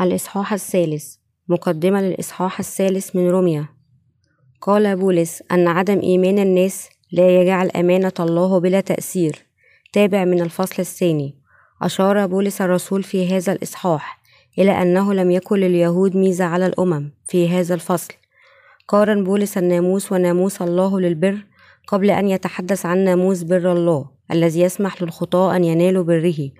[0.00, 1.14] الإصحاح الثالث
[1.48, 3.66] مقدمة للإصحاح الثالث من روميا
[4.60, 9.46] قال بولس أن عدم إيمان الناس لا يجعل أمانة الله بلا تأثير.
[9.92, 11.34] تابع من الفصل الثاني.
[11.82, 14.22] أشار بولس الرسول في هذا الإصحاح
[14.58, 18.14] إلى أنه لم يكن لليهود ميزة على الأمم في هذا الفصل.
[18.88, 21.38] قارن بولس الناموس وناموس الله للبر
[21.86, 26.50] قبل أن يتحدث عن ناموس بر الله الذي يسمح للخطاة أن ينالوا بره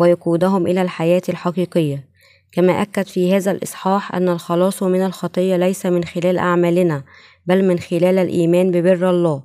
[0.00, 2.07] ويقودهم إلى الحياة الحقيقية.
[2.52, 7.04] كما أكد في هذا الإصحاح أن الخلاص من الخطية ليس من خلال أعمالنا
[7.46, 9.42] بل من خلال الإيمان ببر الله.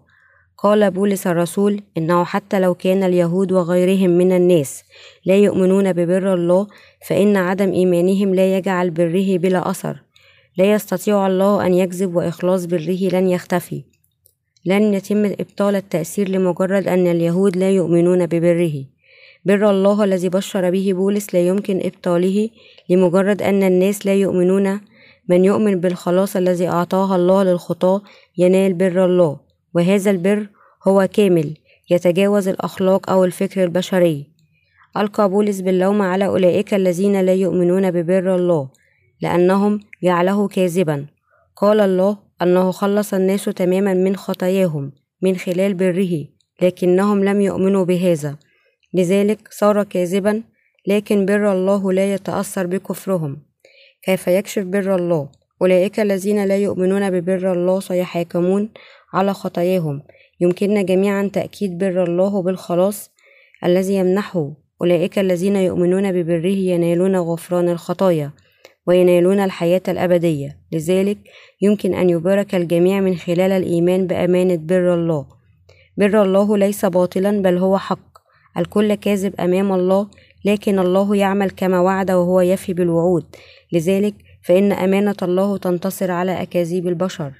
[0.57, 4.83] قال بولس الرسول إنه حتى لو كان اليهود وغيرهم من الناس
[5.25, 6.67] لا يؤمنون ببر الله
[7.07, 10.03] فإن عدم إيمانهم لا يجعل بره بلا أثر.
[10.57, 13.83] لا يستطيع الله أن يكذب وإخلاص بره لن يختفي.
[14.65, 18.92] لن يتم إبطال التأثير لمجرد أن اليهود لا يؤمنون ببره.
[19.45, 22.49] بر الله الذي بشر به بولس لا يمكن إبطاله
[22.89, 24.81] لمجرد أن الناس لا يؤمنون
[25.29, 28.01] من يؤمن بالخلاص الذي أعطاه الله للخطاة
[28.37, 29.39] ينال بر الله.
[29.75, 30.47] وهذا البر
[30.87, 31.57] هو كامل
[31.91, 34.27] يتجاوز الأخلاق أو الفكر البشري.
[34.97, 38.69] ألقى بولس باللوم على أولئك الذين لا يؤمنون ببر الله
[39.21, 41.05] لأنهم جعله كاذبا.
[41.55, 46.25] قال الله أنه خلص الناس تماما من خطاياهم من خلال بره
[46.61, 48.35] لكنهم لم يؤمنوا بهذا.
[48.93, 50.43] لذلك صار كاذبا
[50.87, 53.37] لكن بر الله لا يتأثر بكفرهم.
[54.03, 55.29] كيف يكشف بر الله؟
[55.61, 58.69] أولئك الذين لا يؤمنون ببر الله سيحاكمون
[59.13, 60.03] على خطاياهم.
[60.41, 63.09] يمكننا جميعا تأكيد بر الله بالخلاص
[63.65, 64.51] الذي يمنحه.
[64.81, 68.31] أولئك الذين يؤمنون ببره ينالون غفران الخطايا
[68.87, 70.57] وينالون الحياة الأبدية.
[70.71, 71.17] لذلك
[71.61, 75.25] يمكن أن يبارك الجميع من خلال الإيمان بأمانة بر الله.
[75.97, 78.12] بر الله ليس باطلا بل هو حق.
[78.57, 80.07] الكل كاذب أمام الله
[80.45, 83.25] لكن الله يعمل كما وعد وهو يفي بالوعود.
[83.71, 87.33] لذلك فإن أمانة الله تنتصر على أكاذيب البشر.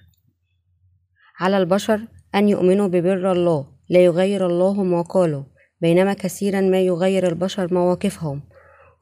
[1.40, 2.02] على البشر
[2.36, 5.44] أن يؤمنوا ببر الله لا يغير الله ما قالوا
[5.82, 8.42] بينما كثيرا ما يغير البشر مواقفهم.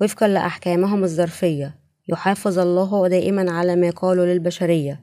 [0.02, 1.76] وفقا لأحكامهم الظرفية
[2.10, 5.00] يحافظ الله دائما على ما قالوا للبشرية.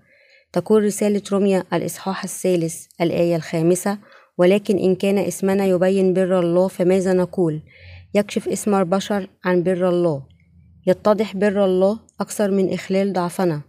[0.52, 3.98] تقول رسالة روميا الإصحاح الثالث الآية الخامسة
[4.38, 7.62] ولكن إن كان اسمنا يبين بر الله فماذا نقول؟
[8.14, 10.22] يكشف اسم البشر عن بر الله.
[10.86, 13.60] يتضح بر الله أكثر من إخلال ضعفنا.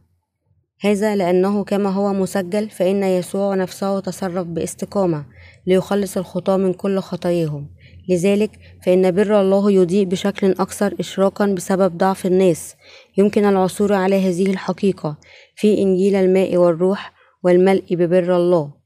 [0.81, 5.25] هذا لأنه كما هو مسجل فإن يسوع نفسه تصرف باستقامة
[5.67, 7.67] ليخلص الخطاة من كل خطاياهم.
[8.09, 8.51] لذلك
[8.85, 12.75] فإن بر الله يضيء بشكل أكثر إشراقا بسبب ضعف الناس.
[13.17, 15.17] يمكن العثور على هذه الحقيقة
[15.55, 17.13] في إنجيل الماء والروح
[17.43, 18.78] والملء ببر الله.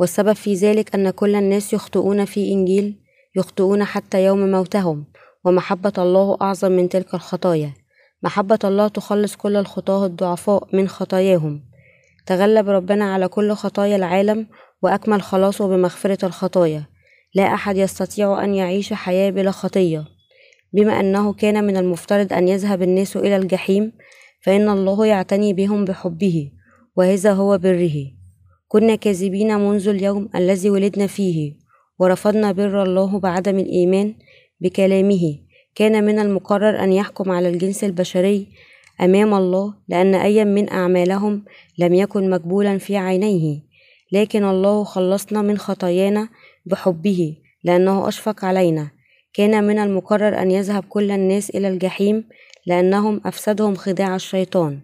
[0.00, 2.94] والسبب في ذلك أن كل الناس يخطئون في إنجيل
[3.36, 5.04] يخطئون حتى يوم موتهم.
[5.44, 7.72] ومحبة الله أعظم من تلك الخطايا.
[8.22, 11.62] محبة الله تخلص كل الخطاة الضعفاء من خطاياهم.
[12.26, 14.46] تغلب ربنا على كل خطايا العالم
[14.82, 16.84] وأكمل خلاصه بمغفرة الخطايا.
[17.34, 20.04] لا أحد يستطيع أن يعيش حياة بلا خطية.
[20.72, 23.92] بما أنه كان من المفترض أن يذهب الناس إلى الجحيم
[24.42, 26.50] فإن الله يعتني بهم بحبه
[26.96, 28.19] وهذا هو بره.
[28.72, 31.52] كنا كاذبين منذ اليوم الذي ولدنا فيه
[31.98, 34.14] ورفضنا بر الله بعدم الإيمان
[34.60, 35.38] بكلامه.
[35.74, 38.46] كان من المقرر أن يحكم على الجنس البشري
[39.00, 41.44] أمام الله لأن أي من أعمالهم
[41.78, 43.62] لم يكن مقبولا في عينيه.
[44.12, 46.28] لكن الله خلصنا من خطايانا
[46.66, 48.90] بحبه لأنه أشفق علينا.
[49.34, 52.24] كان من المقرر أن يذهب كل الناس إلى الجحيم
[52.66, 54.80] لأنهم أفسدهم خداع الشيطان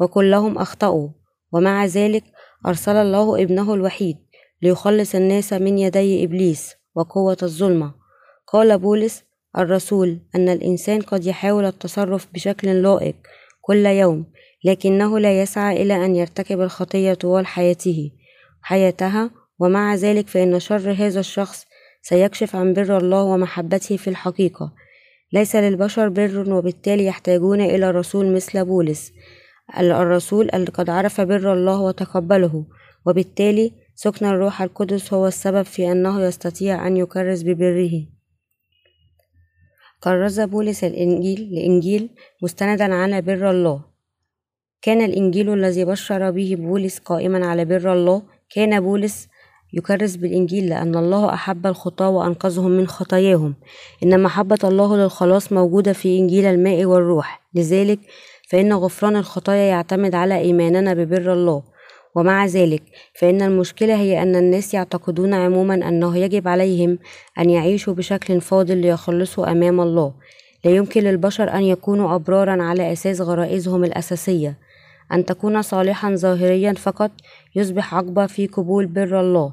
[0.00, 1.08] وكلهم أخطأوا.
[1.52, 2.24] ومع ذلك
[2.66, 4.16] أرسل الله ابنه الوحيد
[4.62, 7.94] ليخلص الناس من يدي إبليس وقوة الظلمة.
[8.46, 9.24] قال بولس
[9.58, 13.14] الرسول أن الإنسان قد يحاول التصرف بشكل لائق
[13.60, 14.26] كل يوم
[14.64, 18.10] لكنه لا يسعى إلى أن يرتكب الخطية طوال حياته
[18.62, 21.66] حياتها ومع ذلك فإن شر هذا الشخص
[22.02, 24.72] سيكشف عن بر الله ومحبته في الحقيقة.
[25.32, 29.12] ليس للبشر بر وبالتالي يحتاجون إلى رسول مثل بولس.
[29.80, 32.64] الرسول قد عرف بر الله وتقبله
[33.06, 38.06] وبالتالي سكن الروح القدس هو السبب في أنه يستطيع أن يكرس ببره.
[40.02, 42.10] كرز بولس الإنجيل لإنجيل
[42.42, 43.84] مستندا على بر الله.
[44.82, 49.28] كان الإنجيل الذي بشر به بولس قائما على بر الله كان بولس
[49.72, 53.54] يكرس بالإنجيل لأن الله أحب الخطاة وأنقذهم من خطاياهم.
[54.02, 57.42] إن محبة الله للخلاص موجودة في إنجيل الماء والروح.
[57.54, 57.98] لذلك
[58.52, 61.62] فإن غفران الخطايا يعتمد على إيماننا ببر الله.
[62.14, 62.82] ومع ذلك
[63.14, 66.98] فإن المشكلة هي أن الناس يعتقدون عموما أنه يجب عليهم
[67.38, 70.12] أن يعيشوا بشكل فاضل ليخلصوا أمام الله.
[70.64, 74.58] لا يمكن للبشر أن يكونوا أبرارا على أساس غرائزهم الأساسية.
[75.12, 77.10] أن تكون صالحا ظاهريا فقط
[77.54, 79.52] يصبح عقبة في قبول بر الله.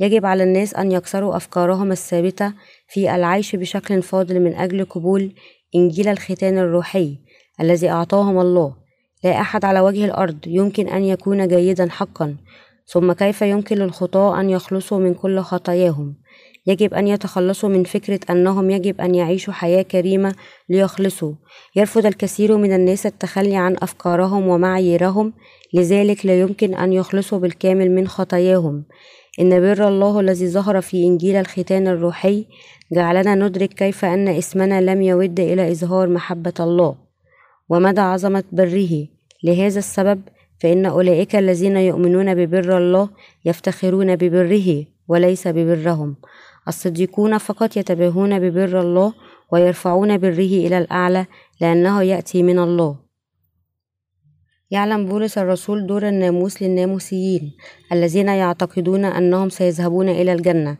[0.00, 2.52] يجب على الناس أن يكسروا أفكارهم الثابتة
[2.88, 5.32] في العيش بشكل فاضل من أجل قبول
[5.74, 7.27] إنجيل الختان الروحي.
[7.60, 8.74] الذي أعطاهم الله.
[9.24, 12.36] لا أحد على وجه الأرض يمكن أن يكون جيدا حقا
[12.86, 16.14] ثم كيف يمكن للخطاة أن يخلصوا من كل خطاياهم؟
[16.66, 20.34] يجب أن يتخلصوا من فكرة أنهم يجب أن يعيشوا حياة كريمة
[20.68, 21.32] ليخلصوا.
[21.76, 25.32] يرفض الكثير من الناس التخلي عن أفكارهم ومعاييرهم
[25.74, 28.84] لذلك لا يمكن أن يخلصوا بالكامل من خطاياهم.
[29.40, 32.46] إن بر الله الذي ظهر في إنجيل الختان الروحي
[32.92, 37.07] جعلنا ندرك كيف أن اسمنا لم يود إلى إظهار محبة الله.
[37.68, 39.06] ومدى عظمة بره.
[39.44, 40.20] لهذا السبب
[40.60, 43.10] فإن أولئك الذين يؤمنون ببر الله
[43.44, 46.16] يفتخرون ببره وليس ببرهم.
[46.68, 49.14] الصديقون فقط يتباهون ببر الله
[49.52, 51.26] ويرفعون بره إلى الأعلى
[51.60, 53.08] لأنه يأتي من الله.
[54.70, 57.52] يعلم بولس الرسول دور الناموس للناموسيين
[57.92, 60.76] الذين يعتقدون أنهم سيذهبون إلى الجنة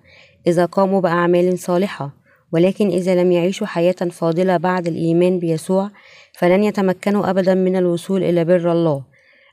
[0.46, 2.10] إذا قاموا بأعمال صالحة
[2.52, 5.90] ولكن إذا لم يعيشوا حياة فاضلة بعد الإيمان بيسوع
[6.38, 9.02] فلن يتمكنوا أبدا من الوصول إلى بر الله.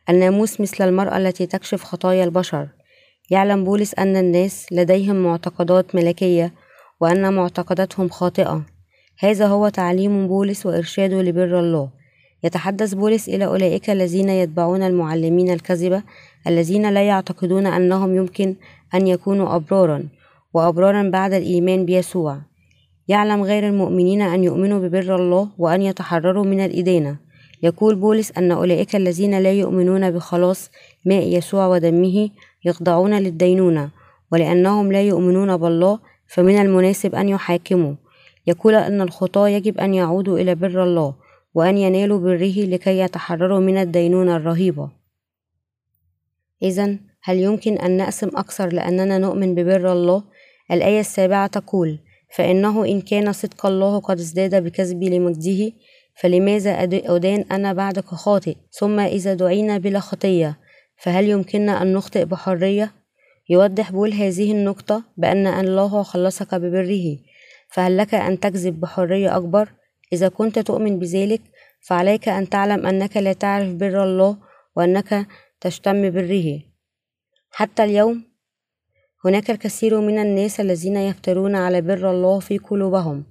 [0.10, 2.68] الناموس مثل المرأة التي تكشف خطايا البشر.
[3.30, 6.54] يعلم بولس أن الناس لديهم معتقدات ملكية
[7.02, 8.62] وأن معتقداتهم خاطئة.
[9.20, 11.90] هذا هو تعليم بولس وإرشاده لبر الله.
[12.44, 16.04] يتحدث بولس إلى أولئك الذين يتبعون المعلمين الكذبة
[16.48, 18.56] الذين لا يعتقدون أنهم يمكن
[18.94, 20.08] أن يكونوا أبرارا
[20.54, 22.42] وأبرارا بعد الإيمان بيسوع.
[23.08, 27.18] يعلم غير المؤمنين أن يؤمنوا ببر الله وأن يتحرروا من الإدانة.
[27.64, 30.72] يقول بولس أن أولئك الذين لا يؤمنون بخلاص
[31.06, 32.30] ماء يسوع ودمه
[32.66, 33.90] يخضعون للدينونة
[34.32, 37.94] ولأنهم لا يؤمنون بالله فمن المناسب أن يحاكموا.
[38.48, 41.16] يقول أن الخطاة يجب أن يعودوا إلى بر الله
[41.54, 44.90] وأن ينالوا بره لكي يتحرروا من الدينونة الرهيبة.
[46.64, 50.24] إذا هل يمكن أن نقسم أكثر لأننا نؤمن ببر الله؟
[50.72, 52.00] الآية السابعة تقول
[52.30, 55.72] فإنه إن كان صدق الله قد ازداد بكذبي لمجده
[56.16, 60.60] فلماذا أدان أنا بعدك خاطئ ثم إذا دعينا بلا خطية
[60.98, 62.92] فهل يمكننا أن نخطئ بحرية؟
[63.50, 67.18] يوضح بول هذه النقطة بأن الله خلصك ببره
[67.70, 69.70] فهل لك أن تكذب بحرية أكبر؟
[70.14, 71.42] إذا كنت تؤمن بذلك
[71.82, 74.38] فعليك أن تعلم أنك لا تعرف بر الله
[74.76, 75.28] وأنك
[75.62, 76.60] تشتم بره
[77.52, 78.35] حتى اليوم
[79.26, 83.24] هناك الكثير من الناس الذين يفترون على بر الله في قلوبهم.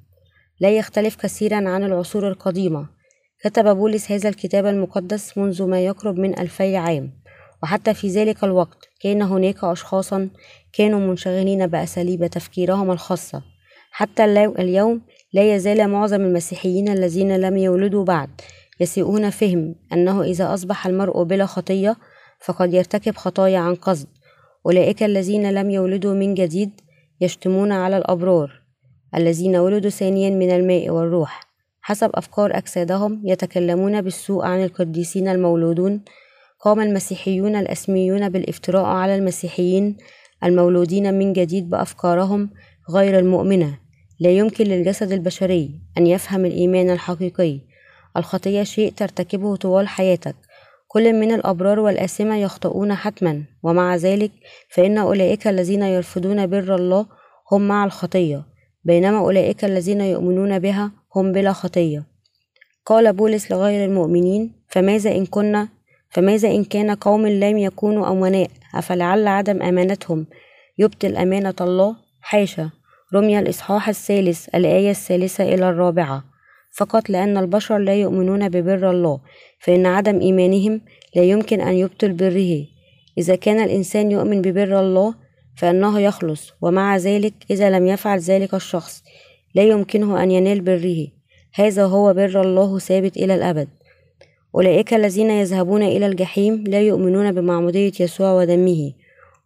[0.61, 2.87] لا يختلف كثيرا عن العصور القديمة.
[3.45, 7.13] كتب بولس هذا الكتاب المقدس منذ ما يقرب من ألفي عام.
[7.63, 10.29] وحتى في ذلك الوقت كان هناك أشخاصا
[10.73, 13.43] كانوا منشغلين بأساليب تفكيرهم الخاصة.
[13.91, 15.03] حتى اليوم
[15.33, 18.31] لا يزال معظم المسيحيين الذين لم يولدوا بعد
[18.81, 21.97] يسيئون فهم أنه إذا أصبح المرء بلا خطية
[22.41, 24.14] فقد يرتكب خطايا عن قصد.
[24.67, 26.71] أولئك الذين لم يولدوا من جديد
[27.21, 28.63] يشتمون على الأبرار
[29.17, 31.41] الذين ولدوا ثانيا من الماء والروح.
[31.81, 36.01] حسب أفكار أجسادهم يتكلمون بالسوء عن القديسين المولودون
[36.61, 39.97] قام المسيحيون الأسميون بالافتراء على المسيحيين
[40.45, 42.51] المولودين من جديد بأفكارهم
[42.91, 43.79] غير المؤمنة.
[44.21, 47.61] لا يمكن للجسد البشري أن يفهم الإيمان الحقيقي.
[48.17, 50.37] الخطية شيء ترتكبه طوال حياتك.
[50.95, 54.31] كل من الأبرار والآثمة يخطئون حتما ومع ذلك
[54.69, 57.07] فإن أولئك الذين يرفضون بر الله
[57.53, 58.43] هم مع الخطية
[58.85, 62.05] بينما أولئك الذين يؤمنون بها هم بلا خطية.
[62.87, 65.69] قال بولس لغير المؤمنين فماذا إن كنا
[66.11, 70.27] فماذا إن كان قوم لم يكونوا أمناء أفلعل عدم أمانتهم؟
[70.79, 72.71] يبطل أمانة الله؟ حاشا.
[73.15, 76.25] رمي الإصحاح الثالث الآية الثالثة إلى الرابعة.
[76.77, 79.21] فقط لأن البشر لا يؤمنون ببر الله
[79.59, 80.81] فإن عدم إيمانهم
[81.17, 82.65] لا يمكن أن يبطل بره.
[83.19, 85.15] إذا كان الإنسان يؤمن ببر الله
[85.57, 89.03] فإنه يخلص ومع ذلك إذا لم يفعل ذلك الشخص
[89.55, 91.07] لا يمكنه أن ينال بره.
[91.55, 93.69] هذا هو بر الله ثابت إلى الأبد.
[94.55, 98.93] أولئك الذين يذهبون إلى الجحيم لا يؤمنون بمعمودية يسوع ودمه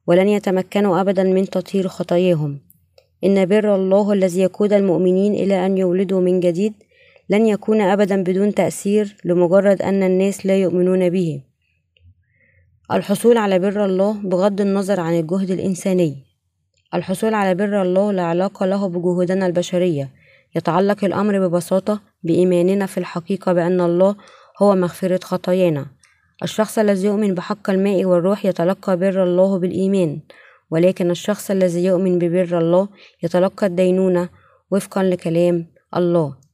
[0.06, 2.61] ولن يتمكنوا أبدا من تطهير خطاياهم.
[3.25, 6.73] إن بر الله الذي يقود المؤمنين إلى أن يولدوا من جديد
[7.30, 11.42] لن يكون أبدا بدون تأثير لمجرد أن الناس لا يؤمنون به.
[12.92, 16.25] الحصول على بر الله بغض النظر عن الجهد الإنساني.
[16.94, 20.11] الحصول على بر الله لا علاقة له بجهودنا البشرية.
[20.56, 24.16] يتعلق الأمر ببساطة بإيماننا في الحقيقة بأن الله
[24.62, 25.87] هو مغفرة خطايانا.
[26.42, 30.20] الشخص الذي يؤمن بحق الماء والروح يتلقى بر الله بالإيمان
[30.70, 32.88] ولكن الشخص الذي يؤمن ببر الله
[33.23, 34.28] يتلقى الدينونة
[34.70, 35.66] وفقا لكلام
[35.97, 36.48] الله.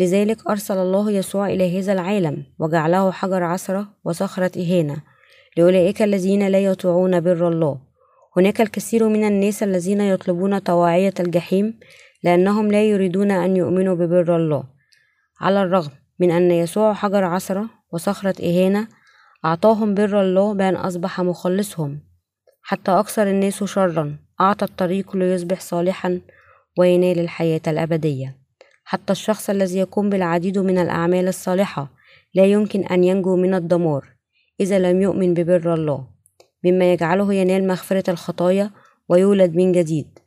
[0.00, 4.96] لذلك أرسل الله يسوع إلى هذا العالم وجعله حجر عثرة وصخرة إهانة
[5.56, 7.78] لأولئك الذين لا يطيعون بر الله.
[8.36, 11.78] هناك الكثير من الناس الذين يطلبون طواعية الجحيم
[12.24, 14.64] لأنهم لا يريدون أن يؤمنوا ببر الله.
[15.40, 15.90] على الرغم
[16.20, 18.88] من أن يسوع حجر عثرة وصخرة إهانة
[19.44, 22.00] أعطاهم بر الله بأن أصبح مخلصهم.
[22.62, 26.20] حتى أكثر الناس شرا أعطى الطريق ليصبح صالحا
[26.78, 28.39] وينال الحياة الأبدية.
[28.90, 31.90] حتى الشخص الذي يقوم بالعديد من الأعمال الصالحة
[32.34, 34.08] لا يمكن أن ينجو من الدمار
[34.60, 36.06] إذا لم يؤمن ببر الله
[36.64, 38.70] مما يجعله ينال مغفرة الخطايا
[39.08, 40.18] ويولد من جديد.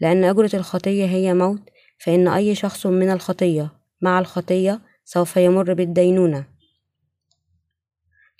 [0.00, 1.60] لأن أجرة الخطية هي موت
[1.98, 3.72] فإن أي شخص من الخطية
[4.02, 6.44] مع الخطية سوف يمر بالدينونة.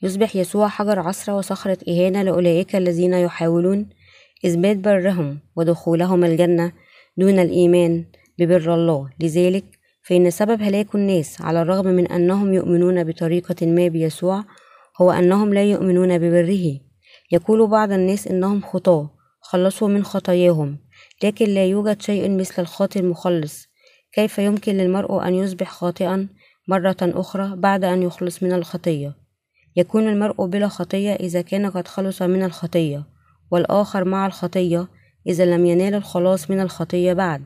[0.02, 3.88] يصبح يسوع حجر عثرة وصخرة إهانة لأولئك الذين يحاولون
[4.46, 6.72] إثبات برهم ودخولهم الجنة
[7.16, 8.04] دون الإيمان
[8.40, 9.10] ببر الله.
[9.20, 9.64] لذلك
[10.02, 14.44] فإن سبب هلاك الناس على الرغم من أنهم يؤمنون بطريقة ما بيسوع
[15.00, 16.80] هو أنهم لا يؤمنون ببره.
[17.32, 20.78] يقول بعض الناس إنهم خطاة خلصوا من خطاياهم
[21.24, 23.68] لكن لا يوجد شيء مثل الخاطئ المخلص
[24.12, 26.28] كيف يمكن للمرء أن يصبح خاطئا
[26.68, 29.14] مرة أخرى بعد أن يخلص من الخطية؟
[29.76, 33.04] يكون المرء بلا خطية إذا كان قد خلص من الخطية
[33.50, 34.88] والآخر مع الخطية
[35.26, 37.42] إذا لم ينال الخلاص من الخطية بعد.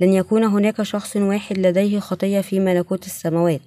[0.00, 3.60] لن يكون هناك شخص واحد لديه خطية في ملكوت السماوات.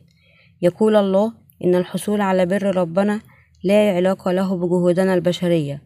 [0.61, 1.33] يقول الله
[1.63, 3.21] إن الحصول على بر ربنا
[3.63, 5.81] لا علاقة له بجهودنا البشرية.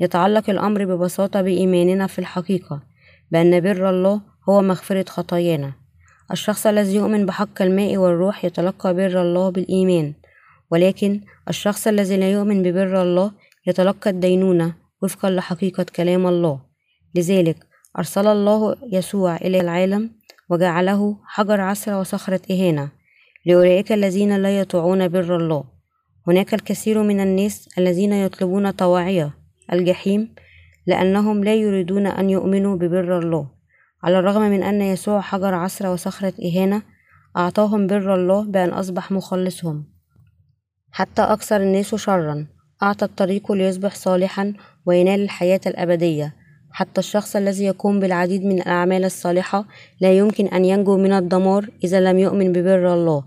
[0.00, 2.82] يتعلق الأمر ببساطة بإيماننا في الحقيقة
[3.30, 5.72] بأن بر الله هو مغفرة خطايانا.
[6.32, 10.14] الشخص الذي يؤمن بحق الماء والروح يتلقى بر الله بالإيمان
[10.70, 13.32] ولكن الشخص الذي لا يؤمن ببر الله
[13.66, 16.60] يتلقى الدينونة وفقا لحقيقة كلام الله.
[17.14, 17.56] لذلك
[17.98, 20.10] أرسل الله يسوع إلى العالم
[20.48, 22.90] وجعله حجر عسر وصخرة إهانة
[23.46, 25.64] لأولئك الذين لا يطيعون بر الله.
[26.26, 29.30] هناك الكثير من الناس الذين يطلبون طواعية
[29.72, 30.34] الجحيم
[30.86, 33.48] لأنهم لا يريدون أن يؤمنوا ببر الله.
[34.02, 36.82] على الرغم من أن يسوع حجر عسر وصخرة إهانة
[37.36, 39.84] أعطاهم بر الله بأن أصبح مخلصهم.
[40.92, 42.46] حتى أكثر الناس شرا
[42.82, 44.54] أعطى الطريق ليصبح صالحا
[44.86, 46.39] وينال الحياة الأبدية.
[46.72, 49.64] حتى الشخص الذي يقوم بالعديد من الأعمال الصالحة
[50.00, 53.24] لا يمكن أن ينجو من الدمار إذا لم يؤمن ببر الله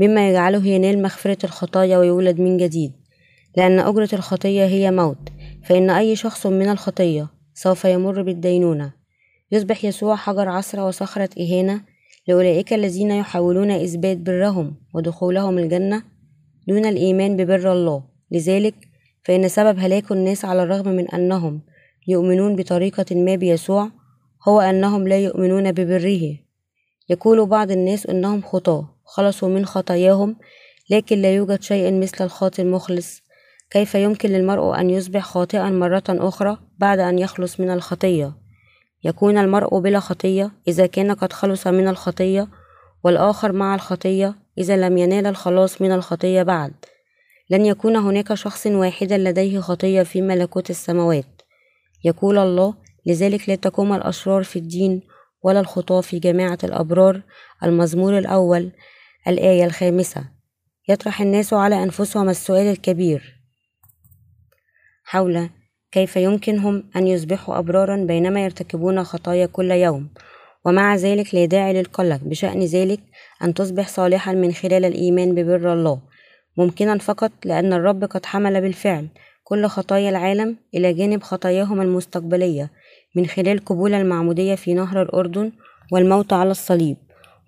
[0.00, 2.92] مما يجعله ينال مغفرة الخطايا ويولد من جديد.
[3.56, 5.28] لأن أجرة الخطية هي موت
[5.64, 8.92] فإن أي شخص من الخطية سوف يمر بالدينونة.
[9.52, 11.80] يصبح يسوع حجر عثرة وصخرة إهانة
[12.28, 16.02] لأولئك الذين يحاولون إثبات برهم ودخولهم الجنة
[16.68, 18.02] دون الإيمان ببر الله.
[18.30, 18.74] لذلك
[19.24, 21.60] فإن سبب هلاك الناس على الرغم من أنهم
[22.08, 23.90] يؤمنون بطريقة ما بيسوع
[24.48, 26.36] هو أنهم لا يؤمنون ببره.
[27.08, 30.36] يقول بعض الناس إنهم خطاة خلصوا من خطاياهم
[30.90, 33.22] لكن لا يوجد شيء مثل الخاطئ المخلص.
[33.70, 38.32] كيف يمكن للمرء أن يصبح خاطئا مرة أخرى بعد أن يخلص من الخطية؟
[39.04, 42.48] يكون المرء بلا خطية إذا كان قد خلص من الخطية
[43.04, 46.72] والآخر مع الخطية إذا لم ينال الخلاص من الخطية بعد.
[47.50, 51.35] لن يكون هناك شخص واحد لديه خطية في ملكوت السماوات.
[52.04, 52.74] يقول الله
[53.06, 55.02] لذلك لا تقوم الأشرار في الدين
[55.42, 57.22] ولا الخطاة في جماعة الأبرار
[57.62, 58.72] المزمور الأول
[59.28, 60.24] الآية الخامسة.
[60.88, 63.36] يطرح الناس على أنفسهم السؤال الكبير
[65.04, 65.50] حول
[65.92, 70.08] كيف يمكنهم أن يصبحوا أبرارا بينما يرتكبون خطايا كل يوم؟
[70.64, 73.00] ومع ذلك لا داعي للقلق بشأن ذلك
[73.42, 76.00] أن تصبح صالحا من خلال الإيمان ببر الله
[76.56, 79.08] ممكنا فقط لأن الرب قد حمل بالفعل
[79.48, 82.70] كل خطايا العالم إلى جانب خطاياهم المستقبلية
[83.16, 85.52] من خلال قبول المعمودية في نهر الأردن
[85.92, 86.96] والموت على الصليب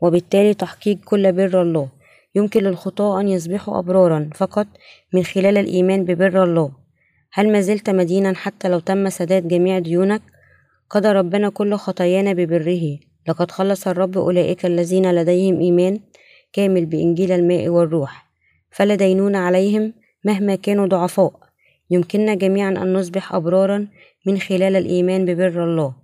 [0.01, 1.89] وبالتالي تحقيق كل بر الله.
[2.35, 4.67] يمكن للخطاة أن يصبحوا أبرارا فقط
[5.15, 6.71] من خلال الإيمان ببر الله.
[7.33, 10.23] هل ما زلت مدينا حتى لو تم سداد جميع ديونك؟
[10.91, 12.99] قضى ربنا كل خطايانا ببره.
[13.29, 16.01] لقد خلص الرب أولئك الذين لديهم إيمان
[16.53, 18.29] كامل بإنجيل الماء والروح
[18.71, 19.93] فلا دينون عليهم
[20.25, 21.48] مهما كانوا ضعفاء.
[21.91, 23.89] يمكننا جميعا أن نصبح أبرارا
[24.27, 25.95] من خلال الإيمان ببر الله.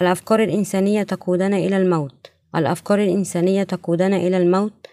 [0.00, 2.32] الأفكار الإنسانية تقودنا إلى الموت.
[2.56, 4.86] الأفكار الإنسانية تقودنا إلى الموت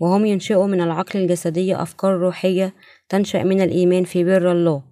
[0.00, 2.74] وهم ينشئوا من العقل الجسدي أفكار روحية
[3.08, 4.82] تنشأ من الإيمان في بر الله.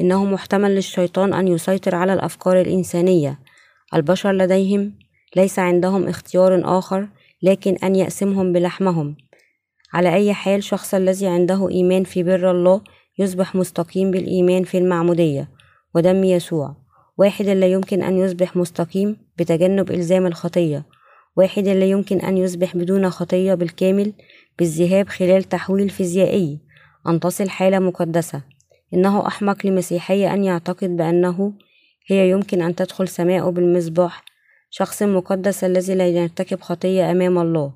[0.00, 3.38] إنه محتمل للشيطان أن يسيطر على الأفكار الإنسانية.
[3.94, 4.92] البشر لديهم
[5.36, 7.08] ليس عندهم اختيار آخر
[7.42, 9.16] لكن أن يقسمهم بلحمهم.
[9.92, 12.80] على أي حال شخص الذي عنده إيمان في بر الله
[13.18, 15.48] يصبح مستقيم بالإيمان في المعمودية
[15.94, 16.76] ودم يسوع.
[17.18, 20.84] واحد لا يمكن أن يصبح مستقيم بتجنب إلزام الخطية.
[21.36, 24.12] واحد لا يمكن أن يصبح بدون خطية بالكامل
[24.58, 26.60] بالذهاب خلال تحويل فيزيائي.
[27.08, 28.42] أن تصل حالة مقدسة.
[28.94, 31.52] إنه أحمق لمسيحي أن يعتقد بأنه
[32.06, 34.24] هي يمكن أن تدخل سماءه بالمصباح.
[34.70, 37.72] شخص مقدس الذي لا يرتكب خطية أمام الله.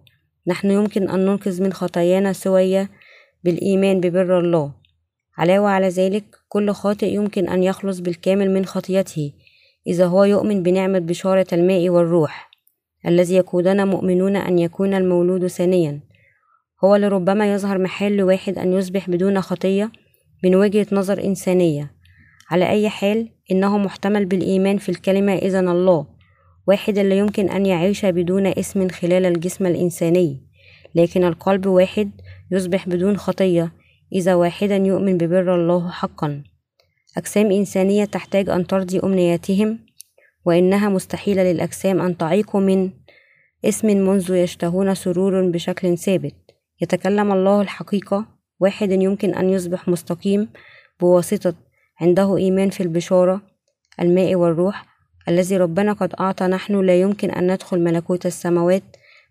[0.47, 2.91] نحن يمكن أن ننقذ من خطايانا سوية
[3.45, 4.78] بالإيمان ببر الله.
[5.39, 9.33] علاوة على ذلك كل خاطئ يمكن أن يخلص بالكامل من خطيته
[9.87, 12.51] إذا هو يؤمن بنعمة بشارة الماء والروح
[13.07, 16.01] الذي يقودنا مؤمنون أن يكون المولود ثانيا.
[16.85, 19.93] هو لربما يظهر محال لواحد أن يصبح بدون خطية
[20.45, 21.99] من وجهة نظر إنسانية.
[22.51, 26.07] على أي حال إنه محتمل بالإيمان في الكلمة إذن الله
[26.67, 30.41] واحد لا يمكن أن يعيش بدون اسم خلال الجسم الإنساني
[30.95, 32.11] لكن القلب واحد
[32.51, 33.73] يصبح بدون خطية
[34.13, 36.43] إذا واحدا يؤمن ببر الله حقا.
[37.17, 39.79] أجسام إنسانية تحتاج أن ترضي أمنياتهم
[40.45, 42.91] وإنها مستحيلة للأجسام أن تعيق من
[43.65, 46.35] اسم منذ يشتهون سرور بشكل ثابت.
[46.81, 48.27] يتكلم الله الحقيقة
[48.61, 50.49] واحد يمكن أن يصبح مستقيم
[51.01, 51.55] بواسطة
[52.01, 53.43] عنده إيمان في البشارة
[54.01, 54.87] الماء والروح
[55.29, 58.83] الذي ربنا قد أعطى نحن لا يمكن أن ندخل ملكوت السماوات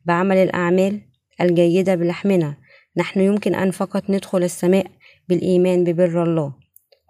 [0.05, 1.01] بعمل الأعمال
[1.41, 2.57] الجيدة بلحمنا.
[2.97, 4.85] نحن يمكن أن فقط ندخل السماء
[5.29, 6.53] بالإيمان ببر الله.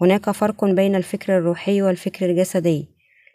[0.01, 2.85] هناك فرق بين الفكر الروحي والفكر الجسدي.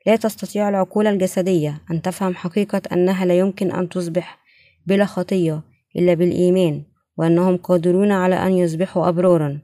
[0.06, 4.38] لا تستطيع العقول الجسدية أن تفهم حقيقة أنها لا يمكن أن تصبح
[4.86, 5.62] بلا خطية
[5.96, 6.82] إلا بالإيمان
[7.16, 9.58] وأنهم قادرون على أن يصبحوا أبرارا.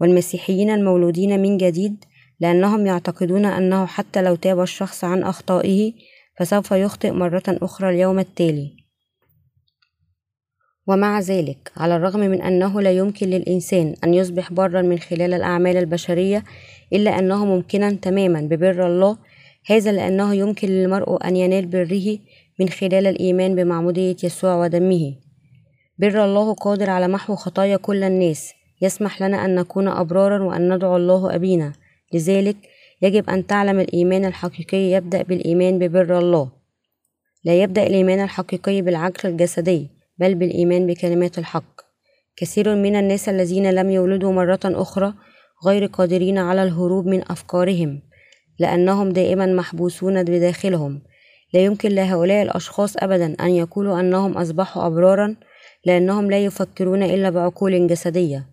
[0.00, 2.04] والمسيحيين المولودين من جديد
[2.40, 5.92] لأنهم يعتقدون أنه حتى لو تاب الشخص عن أخطائه
[6.38, 8.79] فسوف يخطئ مرة أخرى اليوم التالي.
[10.90, 15.76] ومع ذلك على الرغم من أنه لا يمكن للإنسان أن يصبح برا من خلال الأعمال
[15.76, 16.44] البشرية
[16.92, 19.16] إلا أنه ممكنا تماما ببر الله
[19.66, 22.18] هذا لأنه يمكن للمرء أن ينال بره
[22.60, 25.14] من خلال الإيمان بمعمودية يسوع ودمه.
[25.98, 30.96] بر الله قادر على محو خطايا كل الناس يسمح لنا أن نكون أبرارا وأن ندعو
[30.96, 31.72] الله أبينا.
[32.14, 32.56] لذلك
[33.02, 36.48] يجب أن تعلم الإيمان الحقيقي يبدأ بالإيمان ببر الله.
[37.44, 39.99] لا يبدأ الإيمان الحقيقي بالعقل الجسدي.
[40.20, 41.80] بل بالإيمان بكلمات الحق.
[42.36, 45.14] كثير من الناس الذين لم يولدوا مرة أخرى
[45.66, 48.02] غير قادرين على الهروب من أفكارهم
[48.58, 51.02] لأنهم دائما محبوسون بداخلهم.
[51.54, 55.36] لا يمكن لهؤلاء الأشخاص أبدا أن يقولوا أنهم أصبحوا أبرارا
[55.86, 58.46] لأنهم لا يفكرون إلا بعقول جسدية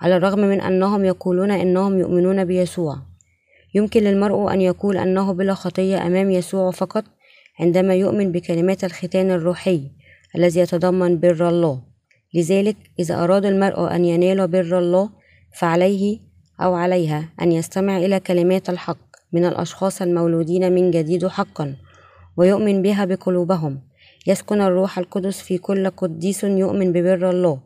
[0.00, 2.96] على الرغم من أنهم يقولون أنهم يؤمنون بيسوع.
[3.74, 7.04] يمكن للمرء أن يقول أنه بلا خطية أمام يسوع فقط
[7.60, 9.99] عندما يؤمن بكلمات الختان الروحي.
[10.36, 11.82] الذي يتضمن بر الله.
[12.34, 15.10] لذلك إذا أراد المرء أن ينال بر الله
[15.58, 16.18] فعليه
[16.60, 18.98] أو عليها أن يستمع إلى كلمات الحق
[19.32, 21.76] من الأشخاص المولودين من جديد حقا
[22.36, 23.80] ويؤمن بها بقلوبهم.
[24.26, 27.60] يسكن الروح القدس في كل قديس يؤمن ببر الله.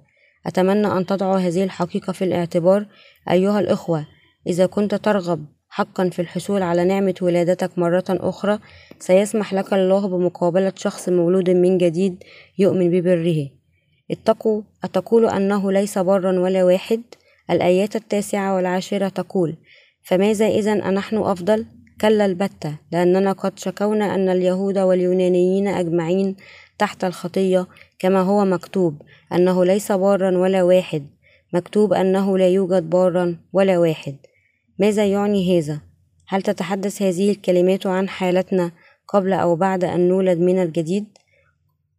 [0.47, 2.87] أتمنى أن تضعوا هذه الحقيقة في الاعتبار
[3.31, 4.07] أيها الإخوة
[4.47, 8.59] إذا كنت ترغب حقا في الحصول على نعمة ولادتك مرة أخرى
[8.99, 12.25] سيسمح لك الله بمقابلة شخص مولود من جديد
[12.59, 13.49] يؤمن ببره.
[14.11, 17.03] اتقوا أتقول أنه ليس برا ولا واحد؟
[17.51, 19.57] الآيات التاسعة والعاشرة تقول
[20.03, 21.67] فماذا إذا أنحن أفضل؟
[22.01, 26.37] كلا البتة لأننا قد شكونا أن اليهود واليونانيين أجمعين
[26.79, 27.67] تحت الخطية
[27.99, 31.07] كما هو مكتوب أنه ليس بارا ولا واحد.
[31.53, 34.17] مكتوب أنه لا يوجد بارا ولا واحد.
[34.79, 35.81] ماذا يعني هذا؟
[36.29, 38.73] هل تتحدث هذه الكلمات عن حالتنا
[39.09, 41.05] قبل أو بعد أن نولد من الجديد؟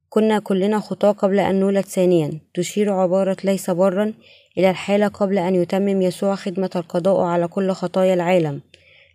[0.10, 2.40] كنا كلنا خطاة قبل أن نولد ثانيا.
[2.54, 4.14] تشير عبارة ليس برا
[4.58, 8.62] إلى الحالة قبل أن يتمم يسوع خدمة القضاء على كل خطايا العالم.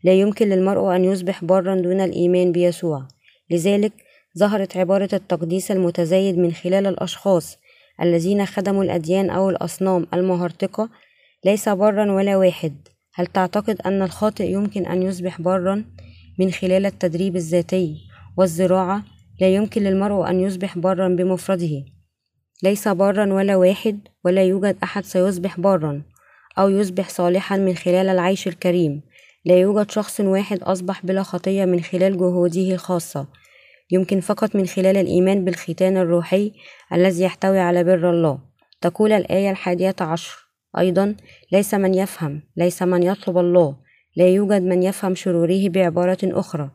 [0.04, 3.08] لا يمكن للمرء أن يصبح برا دون الإيمان بيسوع.
[3.50, 3.92] لذلك
[4.38, 7.58] ظهرت عبارة التقديس المتزايد من خلال الأشخاص
[8.02, 10.88] الذين خدموا الأديان أو الأصنام المهرطقة
[11.44, 12.74] ليس برا ولا واحد.
[13.20, 15.84] هل تعتقد أن الخاطئ يمكن أن يصبح برا
[16.38, 17.96] من خلال التدريب الذاتي
[18.36, 19.02] والزراعة؟
[19.40, 21.84] لا يمكن للمرء أن يصبح برا بمفرده.
[22.62, 26.02] ليس برا ولا واحد ولا يوجد أحد سيصبح برا
[26.58, 29.02] أو يصبح صالحا من خلال العيش الكريم.
[29.44, 33.26] لا يوجد شخص واحد أصبح بلا خطية من خلال جهوده الخاصة.
[33.90, 36.52] يمكن فقط من خلال الإيمان بالختان الروحي
[36.92, 38.38] الذي يحتوي على بر الله.
[38.80, 40.49] تقول الآية الحادية عشر.
[40.78, 41.16] أيضا
[41.52, 43.76] ليس من يفهم ليس من يطلب الله
[44.16, 46.70] لا يوجد من يفهم شروره بعبارة أخرى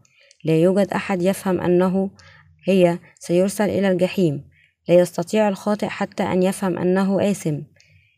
[0.45, 2.09] لا يوجد أحد يفهم أنه
[2.67, 4.43] هي سيرسل إلى الجحيم
[4.89, 7.59] لا يستطيع الخاطئ حتى أن يفهم أنه آثم.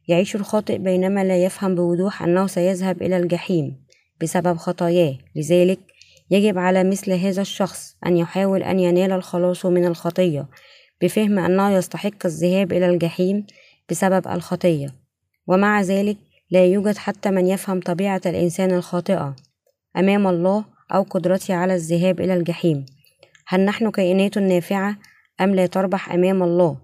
[0.08, 3.86] يعيش الخاطئ بينما لا يفهم بوضوح أنه سيذهب إلى الجحيم.
[4.22, 5.18] بسبب خطاياه.
[5.36, 5.80] لذلك
[6.32, 10.48] يجب على مثل هذا الشخص أن يحاول أن ينال الخلاص من الخطية
[11.02, 13.46] بفهم أنه يستحق الذهاب إلى الجحيم
[13.90, 15.07] بسبب الخطية.
[15.48, 16.18] ومع ذلك
[16.52, 19.36] لا يوجد حتى من يفهم طبيعة الإنسان الخاطئة
[19.98, 22.86] أمام الله أو قدرته على الذهاب إلى الجحيم.
[23.48, 24.98] هل نحن كائنات نافعة
[25.42, 26.78] أم لا تربح أمام الله؟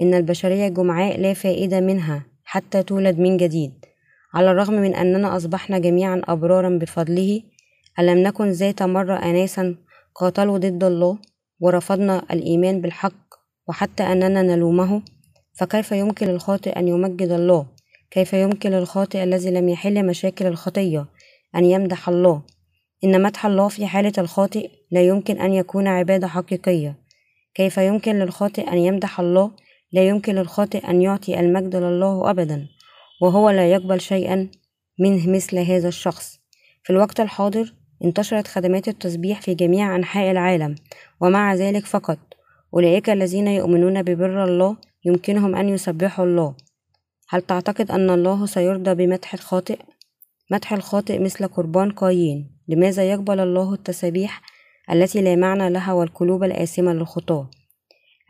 [0.00, 3.72] إن البشرية جمعاء لا فائدة منها حتى تولد من جديد.
[4.34, 7.42] على الرغم من أننا أصبحنا جميعا أبرارا بفضله
[7.98, 9.76] ألم نكن ذات مرة أناسا
[10.14, 11.18] قاتلوا ضد الله
[11.60, 13.34] ورفضنا الإيمان بالحق
[13.68, 15.02] وحتى أننا نلومه؟
[15.52, 17.66] فكيف يمكن للخاطئ أن يمجد الله
[18.10, 21.06] كيف يمكن للخاطئ الذي لم يحل مشاكل الخطية
[21.56, 22.42] أن يمدح الله؟
[23.04, 26.96] إن مدح الله في حالة الخاطئ لا يمكن أن يكون عبادة حقيقية.
[27.54, 29.50] كيف يمكن للخاطئ أن يمدح الله؟
[29.92, 32.66] لا يمكن للخاطئ أن يعطي المجد لله أبدا
[33.22, 34.48] وهو لا يقبل شيئا
[34.98, 36.40] منه مثل هذا الشخص.
[36.82, 40.74] في الوقت الحاضر انتشرت خدمات التسبيح في جميع أنحاء العالم
[41.20, 42.18] ومع ذلك فقط.
[42.74, 46.54] أولئك الذين يؤمنون ببر الله يمكنهم أن يسبحوا الله.
[47.32, 49.78] هل تعتقد أن الله سيرضى بمدح الخاطئ؟
[50.50, 52.50] مدح الخاطئ مثل قربان قايين.
[52.68, 54.42] لماذا يقبل الله التسابيح
[54.92, 57.50] التي لا معنى لها والقلوب الآثمة للخطاة؟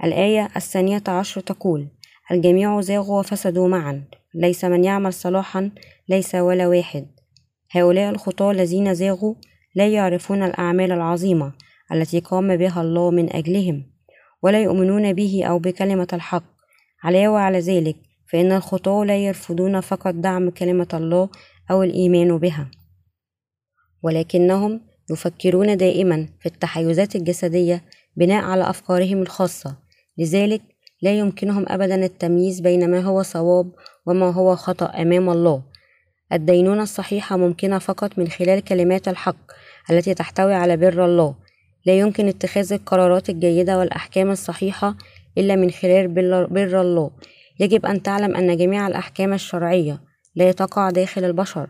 [0.04, 1.88] الآية الثانية عشر تقول
[2.30, 4.04] الجميع زاغوا وفسدوا معا.
[4.34, 5.70] ليس من يعمل صلاحا
[6.08, 7.06] ليس ولا واحد.
[7.70, 9.34] هؤلاء الخطاة الذين زاغوا
[9.74, 11.52] لا يعرفون الأعمال العظيمة
[11.92, 13.86] التي قام بها الله من أجلهم
[14.42, 16.44] ولا يؤمنون به أو بكلمة الحق.
[17.04, 21.28] علاوة على ذلك فإن الخطاة لا يرفضون فقط دعم كلمة الله
[21.70, 22.70] أو الإيمان بها
[24.02, 27.84] ولكنهم يفكرون دائما في التحيزات الجسدية
[28.16, 29.76] بناء على أفكارهم الخاصة.
[30.18, 30.62] لذلك
[31.02, 33.72] لا يمكنهم أبدا التمييز بين ما هو صواب
[34.06, 35.62] وما هو خطأ أمام الله.
[36.32, 39.52] الدينونة الصحيحة ممكنة فقط من خلال كلمات الحق
[39.90, 41.34] التي تحتوي على بر الله.
[41.86, 44.96] لا يمكن اتخاذ القرارات الجيدة والأحكام الصحيحة
[45.38, 46.08] إلا من خلال
[46.48, 47.10] بر الله.
[47.60, 50.00] يجب أن تعلم أن جميع الأحكام الشرعية
[50.34, 51.68] لا تقع داخل البشر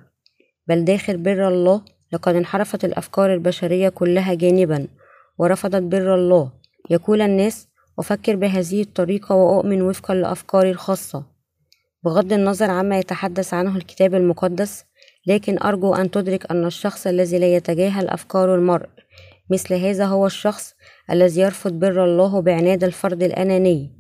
[0.69, 4.87] بل داخل بر الله لقد انحرفت الأفكار البشرية كلها جانبا
[5.39, 6.53] ورفضت بر الله.
[6.91, 11.25] يقول الناس أفكر بهذه الطريقة وأؤمن وفقا لأفكاري الخاصة.
[12.05, 14.85] بغض النظر عما يتحدث عنه الكتاب المقدس
[15.27, 18.89] لكن أرجو أن تدرك أن الشخص الذي لا يتجاهل أفكار المرء
[19.51, 20.75] مثل هذا هو الشخص
[21.11, 23.91] الذي يرفض بر الله بعناد الفرد الأناني.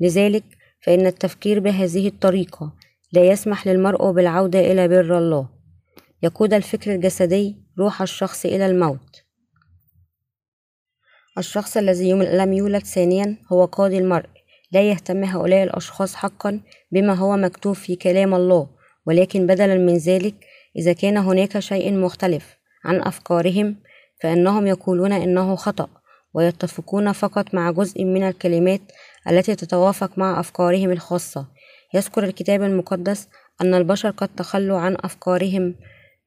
[0.00, 0.44] لذلك
[0.84, 2.72] فإن التفكير بهذه الطريقة
[3.12, 5.48] لا يسمح للمرء بالعودة إلى بر الله.
[6.22, 9.24] يقود الفكر الجسدي روح الشخص إلى الموت.
[11.38, 14.28] الشخص الذي لم يولد ثانيا هو قاضي المرء.
[14.72, 16.60] لا يهتم هؤلاء الأشخاص حقا
[16.92, 18.68] بما هو مكتوب في كلام الله
[19.06, 20.34] ولكن بدلا من ذلك
[20.76, 23.76] إذا كان هناك شيء مختلف عن أفكارهم
[24.20, 25.88] فإنهم يقولون إنه خطأ
[26.34, 28.80] ويتفقون فقط مع جزء من الكلمات
[29.30, 31.46] التي تتوافق مع أفكارهم الخاصة.
[31.94, 33.28] يذكر الكتاب المقدس
[33.60, 35.74] أن البشر قد تخلوا عن أفكارهم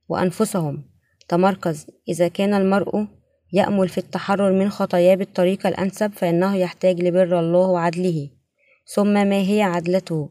[0.09, 0.83] وأنفسهم.
[1.27, 3.07] تمركز إذا كان المرء
[3.53, 8.29] يأمل في التحرر من خطاياه بالطريقة الأنسب فإنه يحتاج لبر الله وعدله.
[8.95, 10.29] ثم ما هي عدلته؟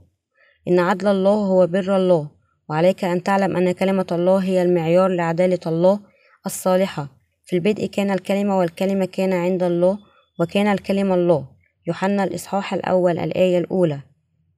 [0.69, 2.31] إن عدل الله هو بر الله
[2.69, 6.01] وعليك أن تعلم أن كلمة الله هي المعيار لعدالة الله
[6.47, 7.09] الصالحة.
[7.45, 9.99] في البدء كان الكلمة والكلمة كان عند الله
[10.41, 11.56] وكان الكلمة الله.
[11.87, 14.01] يوحنا الإصحاح الأول الآية الأولى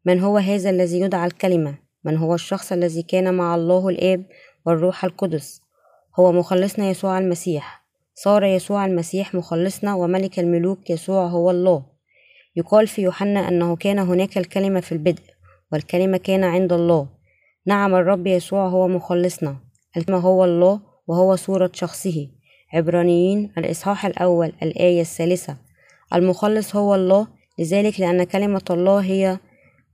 [0.04, 4.24] من هو هذا الذي يدعى الكلمة؟ من هو الشخص الذي كان مع الله الآب
[4.66, 5.60] والروح القدس؟
[6.18, 7.84] هو مخلصنا يسوع المسيح.
[8.14, 11.82] صار يسوع المسيح مخلصنا وملك الملوك يسوع هو الله.
[12.56, 15.22] يقال في يوحنا أنه كان هناك الكلمة في البدء
[15.72, 17.08] والكلمة كان عند الله.
[17.66, 19.56] نعم الرب يسوع هو مخلصنا.
[19.96, 22.28] الكلمة هو الله وهو صورة شخصه.
[22.74, 25.67] عبرانيين الإصحاح الأول الآية الثالثة
[26.14, 27.26] المخلص هو الله
[27.58, 29.38] لذلك لأن كلمة الله هي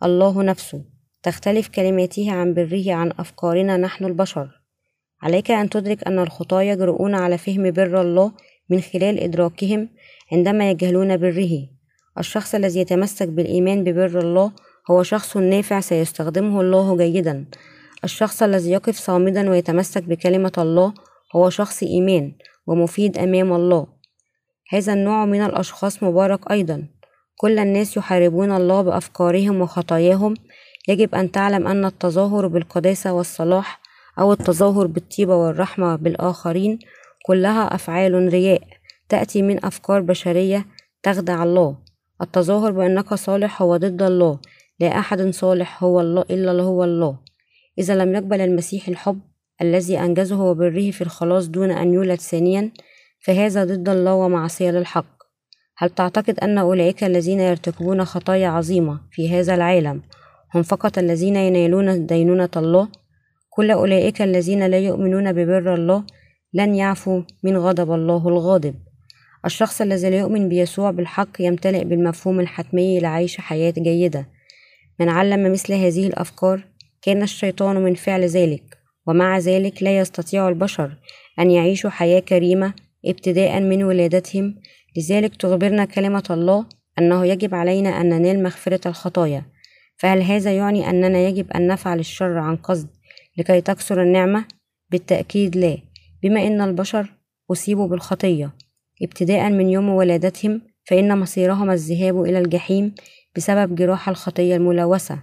[0.02, 0.84] الله نفسه.
[1.22, 4.60] تختلف كلماته عن بره عن أفكارنا نحن البشر.
[5.22, 8.32] عليك أن تدرك أن الخطاة يجرؤون على فهم بر الله
[8.70, 9.88] من خلال إدراكهم
[10.32, 11.68] عندما يجهلون بره
[12.18, 14.52] الشخص الذي يتمسك بالإيمان ببر الله
[14.90, 17.44] هو شخص نافع سيستخدمه الله جيدا.
[18.04, 20.94] الشخص الذي يقف صامدا ويتمسك بكلمة الله
[21.36, 22.32] هو شخص إيمان
[22.66, 23.93] ومفيد أمام الله.
[24.74, 26.84] هذا النوع من الأشخاص مبارك أيضا.
[27.36, 30.34] كل الناس يحاربون الله بأفكارهم وخطاياهم.
[30.88, 33.80] يجب أن تعلم أن التظاهر بالقداسة والصلاح
[34.18, 36.78] أو التظاهر بالطيبة والرحمة بالآخرين
[37.26, 38.62] كلها أفعال رياء
[39.08, 40.66] تأتي من أفكار بشرية
[41.02, 41.76] تخدع الله.
[42.22, 44.38] التظاهر بأنك صالح هو ضد الله.
[44.80, 47.18] لا أحد صالح هو الله إلا هو الله.
[47.78, 49.20] إذا لم يقبل المسيح الحب
[49.62, 52.70] الذي أنجزه وبره في الخلاص دون أن يولد ثانيا
[53.24, 55.14] فهذا ضد الله ومعصية للحق.
[55.76, 60.02] هل تعتقد أن أولئك الذين يرتكبون خطايا عظيمة في هذا العالم
[60.54, 62.88] هم فقط الذين ينالون دينونة الله؟
[63.50, 66.04] كل أولئك الذين لا يؤمنون ببر الله
[66.54, 68.74] لن يعفوا من غضب الله الغاضب.
[69.44, 74.28] الشخص الذي لا يؤمن بيسوع بالحق يمتلئ بالمفهوم الحتمي لعيش حياة جيدة.
[75.00, 76.64] من علم مثل هذه الأفكار
[77.02, 80.96] كان الشيطان من فعل ذلك ومع ذلك لا يستطيع البشر
[81.38, 82.74] أن يعيشوا حياة كريمة
[83.06, 84.54] ابتداء من ولادتهم.
[84.96, 86.66] لذلك تخبرنا كلمة الله
[86.98, 89.44] أنه يجب علينا أن ننال مغفرة الخطايا.
[89.96, 92.88] فهل هذا يعني أننا يجب أن نفعل الشر عن قصد
[93.38, 94.44] لكي تكثر النعمة؟
[94.90, 95.78] بالتأكيد لا.
[96.22, 97.12] بما أن البشر
[97.52, 98.50] أصيبوا بالخطية.
[99.02, 102.94] ابتداء من يوم ولادتهم فإن مصيرهم الذهاب إلى الجحيم
[103.36, 105.18] بسبب جراح الخطية الملوثة.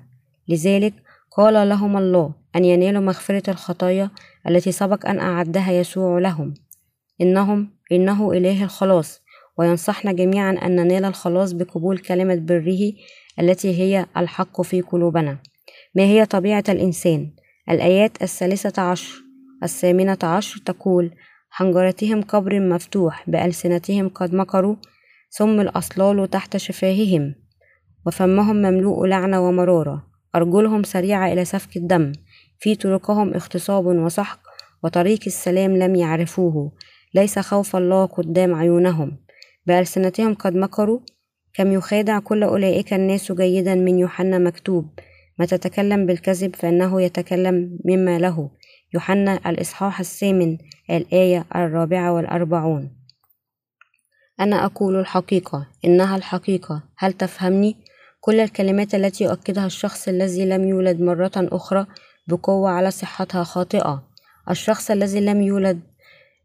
[0.47, 0.93] لذلك
[1.37, 4.09] قال لهم الله أن ينالوا مغفرة الخطايا
[4.49, 6.53] التي سبق أن أعدها يسوع لهم.
[7.21, 9.21] إنهم إنه إله الخلاص
[9.57, 12.93] وينصحنا جميعا أن ننال الخلاص بقبول كلمة بره
[13.39, 15.37] التي هي الحق في قلوبنا.
[15.95, 17.31] ما هي طبيعة الإنسان؟
[17.69, 19.23] الآيات الثالثة عشر
[19.63, 21.11] الثامنة عشر تقول
[21.49, 24.75] حنجرتهم قبر مفتوح بألسنتهم قد مكروا
[25.29, 27.35] ثم الأصلال تحت شفاههم
[28.05, 30.07] وفمهم مملوء لعنة ومرارة.
[30.35, 32.11] أرجلهم سريعة إلى سفك الدم
[32.59, 34.39] في طرقهم اغتصاب وسحق
[34.83, 36.71] وطريق السلام لم يعرفوه.
[37.13, 39.17] ليس خوف الله قدام عيونهم
[39.65, 40.99] بألسنتهم قد مكروا.
[41.53, 44.89] كم يخادع كل أولئك الناس جيدا من يوحنا مكتوب.
[45.39, 48.49] ما تتكلم بالكذب فإنه يتكلم مما له.
[48.93, 50.57] يوحنا الإصحاح الثامن
[50.89, 52.91] الآية الرابعة والأربعون.
[54.39, 56.83] أنا أقول الحقيقة إنها الحقيقة.
[56.97, 57.75] هل تفهمني؟
[58.21, 61.85] كل الكلمات التي يؤكدها الشخص الذي لم يولد مرة أخرى
[62.27, 64.03] بقوة على صحتها خاطئة.
[64.49, 65.79] الشخص الذي لم يولد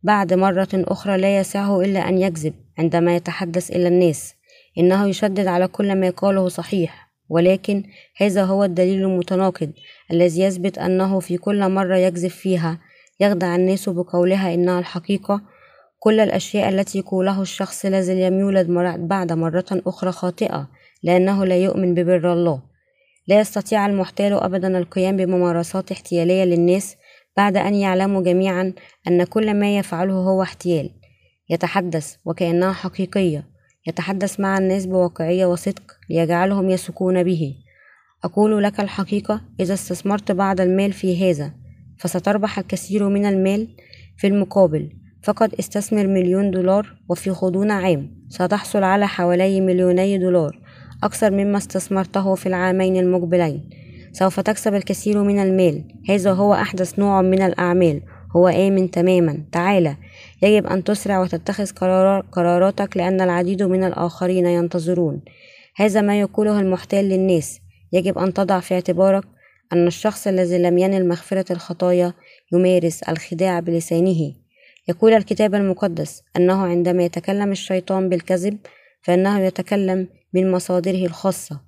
[0.07, 4.35] بعد مرة أخرى لا يسعه إلا أن يكذب عندما يتحدث إلى الناس.
[4.79, 7.83] إنه يشدد على كل ما يقاله صحيح ولكن
[8.17, 9.73] هذا هو الدليل المتناقض
[10.13, 12.79] الذي يثبت أنه في كل مرة يكذب فيها
[13.21, 15.41] يخدع الناس بقولها إنها الحقيقة.
[15.99, 18.67] كل الأشياء التي يقولها الشخص لم يولد
[18.99, 20.69] بعد مرة أخرى خاطئة
[21.03, 22.63] لأنه لا يؤمن ببر الله.
[23.29, 26.97] لا يستطيع المحتال أبدا القيام بممارسات احتيالية للناس
[27.37, 28.73] بعد أن يعلموا جميعا
[29.09, 30.91] أن كل ما يفعله هو احتيال
[31.51, 33.45] يتحدث وكأنها حقيقية
[33.87, 37.55] يتحدث مع الناس بواقعية وصدق ليجعلهم يثقون به.
[38.25, 41.53] أقول لك الحقيقة إذا استثمرت بعض المال في هذا
[41.99, 43.69] فستربح الكثير من المال
[44.17, 44.93] في المقابل.
[45.23, 50.61] فقد استثمر مليون دولار وفي غضون عام ستحصل على حوالي مليوني دولار
[51.03, 53.71] أكثر مما استثمرته في العامين المقبلين.
[54.19, 55.85] سوف تكسب الكثير من المال.
[56.09, 58.03] هذا هو أحدث نوع من الأعمال.
[58.37, 59.45] هو آمن تماما.
[59.53, 59.97] تعالى
[60.43, 61.71] يجب أن تسرع وتتخذ
[62.33, 65.23] قراراتك لأن العديد من الآخرين ينتظرون.
[65.77, 67.61] هذا ما يقوله المحتال للناس.
[67.93, 69.25] يجب أن تضع في اعتبارك
[69.73, 72.13] أن الشخص الذي لم ينل مغفرة الخطايا
[72.53, 74.33] يمارس الخداع بلسانه.
[74.89, 78.59] يقول الكتاب المقدس أنه عندما يتكلم الشيطان بالكذب
[79.03, 81.61] فإنه يتكلم من مصادره الخاصة.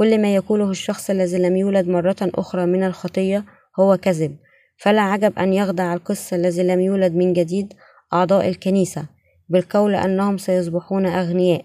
[0.00, 3.44] كل ما يقوله الشخص الذي لم يولد مرة أخرى من الخطية
[3.80, 4.36] هو كذب.
[4.76, 7.72] فلا عجب أن يخدع القس الذي لم يولد من جديد
[8.12, 9.06] أعضاء الكنيسة
[9.48, 11.64] بالقول أنهم سيصبحون أغنياء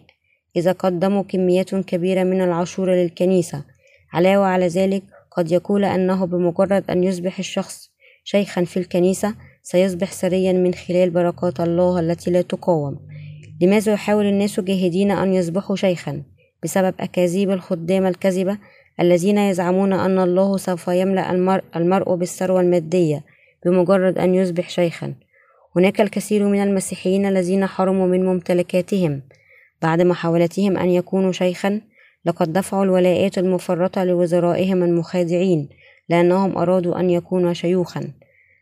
[0.56, 3.64] إذا قدموا كميات كبيرة من العشور للكنيسة.
[4.14, 7.92] علاوة على ذلك قد يقول أنه بمجرد أن يصبح الشخص
[8.24, 13.00] شيخا في الكنيسة سيصبح سريا من خلال بركات الله التي لا تقاوم.
[13.62, 16.35] لماذا يحاول الناس جاهدين أن يصبحوا شيخا؟
[16.66, 18.58] بسبب أكاذيب الخدام الكذبة
[19.00, 23.24] الذين يزعمون أن الله سوف يملأ المرء, المرء بالثروة المادية
[23.66, 25.14] بمجرد أن يصبح شيخا.
[25.76, 29.22] هناك الكثير من المسيحيين الذين حرموا من ممتلكاتهم
[29.82, 31.82] بعد محاولتهم أن يكونوا شيخا.
[32.26, 35.70] لقد دفعوا الولاءات المفرطة لوزرائهم المخادعين
[36.10, 38.12] لأنهم أرادوا أن يكونوا شيوخا.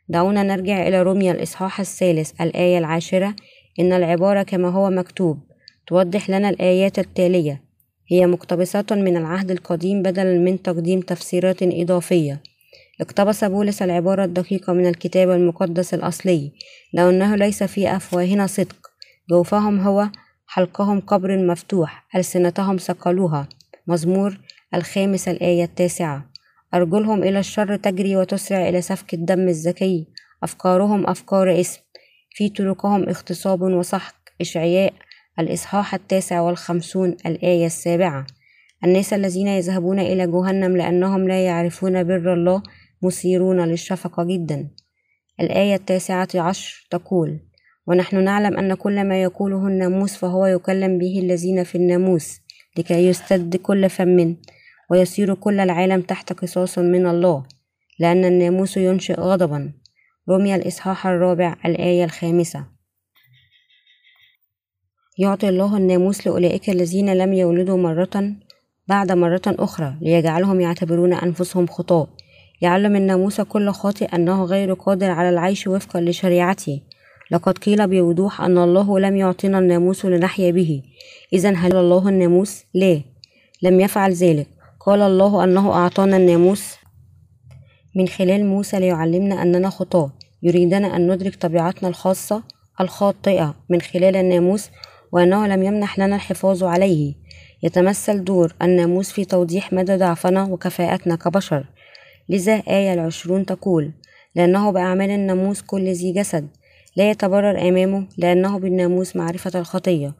[0.09, 3.35] دعونا نرجع إلى روميا الإصحاح الثالث الآية العاشرة.
[3.79, 5.39] إن العبارة كما هو مكتوب
[5.87, 7.72] توضح لنا الآيات التالية.
[8.07, 12.41] هي مقتبسة من العهد القديم بدلا من تقديم تفسيرات إضافية.
[13.01, 16.51] اقتبس بولس العبارة الدقيقة من الكتاب المقدس الأصلي
[16.93, 18.75] لأنه ليس في أفواهنا صدق.
[19.29, 20.09] جوفهم هو
[20.47, 23.47] حلقهم قبر مفتوح ألسنتهم صقلوها
[23.87, 24.37] مزمور
[24.75, 26.29] الخامس الآية التاسعة.
[26.73, 30.07] أرجلهم إلى الشر تجري وتسرع إلى سفك الدم الزكي
[30.43, 31.81] أفكارهم أفكار اسم.
[32.35, 34.93] في طرقهم اغتصاب وسحق إشعياء
[35.39, 38.25] الإصحاح التاسع والخمسون الآية السابعة.
[38.83, 42.63] الناس الذين يذهبون إلى جهنم لأنهم لا يعرفون بر الله
[43.01, 44.67] مثيرون للشفقة جدا.
[45.39, 47.39] الآية التاسعة عشر تقول
[47.87, 52.39] ونحن نعلم أن كل ما يقوله الناموس فهو يكلم به الذين في الناموس
[52.77, 54.35] لكي يستد كل فم
[54.91, 57.43] ويصير كل العالم تحت قصاص من الله
[57.99, 59.73] لأن الناموس ينشئ غضبا.
[60.29, 62.72] رمي الإصحاح الرابع الآية الخامسة.
[65.17, 68.33] يعطي الله الناموس لأولئك الذين لم يولدوا مرة
[68.87, 72.07] بعد مرة أخرى ليجعلهم يعتبرون أنفسهم خطاة.
[72.61, 76.81] يعلم الناموس كل خاطئ أنه غير قادر على العيش وفقا لشريعته.
[77.31, 80.81] لقد قيل بوضوح أن الله لم يعطينا الناموس لنحيا به.
[81.33, 83.01] إذا هل الله الناموس؟ لا.
[83.63, 84.47] لم يفعل ذلك.
[84.79, 86.75] قال الله أنه أعطانا الناموس.
[87.95, 90.11] من خلال موسى ليعلمنا أننا خطاة.
[90.43, 92.43] يريدنا أن ندرك طبيعتنا الخاصة
[92.81, 93.55] الخاطئة.
[93.69, 94.69] من خلال الناموس
[95.13, 97.13] وأنه لم يمنح لنا الحفاظ عليه.
[97.63, 101.65] يتمثل دور الناموس في توضيح مدى ضعفنا وكفاءتنا كبشر.
[102.29, 103.91] لذا آية العشرون تقول
[104.35, 106.47] لأنه بأعمال الناموس كل ذي جسد.
[106.95, 110.13] لا يتبرر أمامه لأنه بالناموس معرفة الخطية.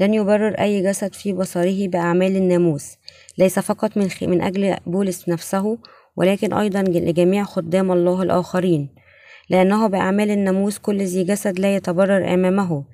[0.00, 2.96] لن يبرر أي جسد في بصره بأعمال الناموس.
[3.38, 5.78] ليس فقط من, من أجل بولس نفسه
[6.16, 8.88] ولكن أيضا لجميع خدام الله الآخرين.
[9.50, 12.84] لأنه بأعمال الناموس كل ذي جسد لا يتبرر أمامه.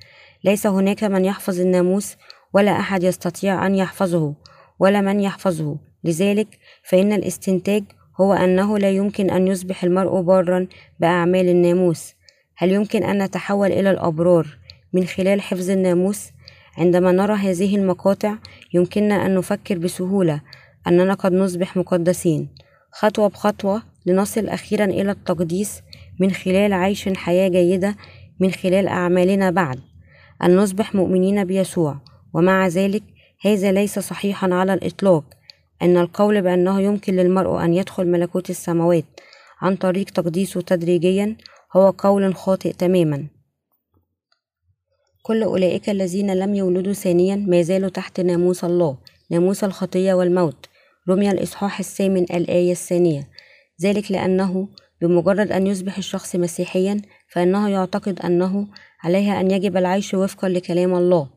[0.45, 2.17] ليس هناك من يحفظ الناموس
[2.53, 4.35] ولا أحد يستطيع أن يحفظه
[4.79, 5.79] ولا من يحفظه.
[6.05, 7.85] لذلك فإن الاستنتاج
[8.21, 10.67] هو أنه لا يمكن أن يصبح المرء بارا
[11.01, 12.15] بأعمال الناموس.
[12.57, 14.59] هل يمكن أن نتحول إلى الأبرار
[14.93, 16.31] من خلال حفظ الناموس؟
[16.79, 18.35] عندما نرى هذه المقاطع
[18.75, 20.41] يمكننا أن نفكر بسهولة
[20.87, 22.49] أننا قد نصبح مقدسين.
[22.93, 25.83] خطوة بخطوة لنصل أخيرا إلى التقديس
[26.21, 27.97] من خلال عيش حياة جيدة
[28.41, 29.90] من خلال أعمالنا بعد.
[30.43, 31.97] أن نصبح مؤمنين بيسوع.
[32.35, 33.03] ومع ذلك
[33.41, 35.25] هذا ليس صحيحا على الإطلاق.
[35.83, 39.05] أن القول بأنه يمكن للمرء أن يدخل ملكوت السماوات
[39.61, 41.37] عن طريق تقديسه تدريجيا
[41.77, 43.27] هو قول خاطئ تماما.
[45.23, 48.99] كل أولئك الذين لم يولدوا ثانيا ما زالوا تحت ناموس الله
[49.31, 50.67] ناموس الخطية والموت.
[51.09, 53.29] رمي الإصحاح الثامن الآية الثانية.
[53.83, 54.69] ذلك لأنه
[55.01, 58.67] بمجرد أن يصبح الشخص مسيحيا فإنه يعتقد أنه
[59.03, 61.29] عليه أن يجب العيش وفقا لكلام الله.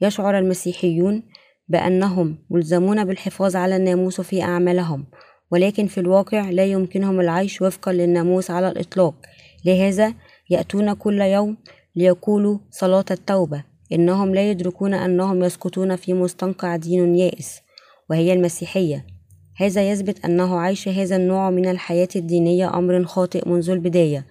[0.00, 1.22] يشعر المسيحيون
[1.68, 5.06] بأنهم ملزمون بالحفاظ على الناموس في أعمالهم
[5.50, 9.14] ولكن في الواقع لا يمكنهم العيش وفقا للناموس على الإطلاق.
[9.64, 10.14] لهذا
[10.50, 11.56] يأتون كل يوم
[11.96, 17.60] ليقولوا صلاة التوبة إنهم لا يدركون أنهم يسقطون في مستنقع دين يائس
[18.10, 19.06] وهي المسيحية.
[19.56, 24.24] هذا يثبت أنه عيش هذا النوع من الحياة الدينية أمر خاطئ منذ البداية.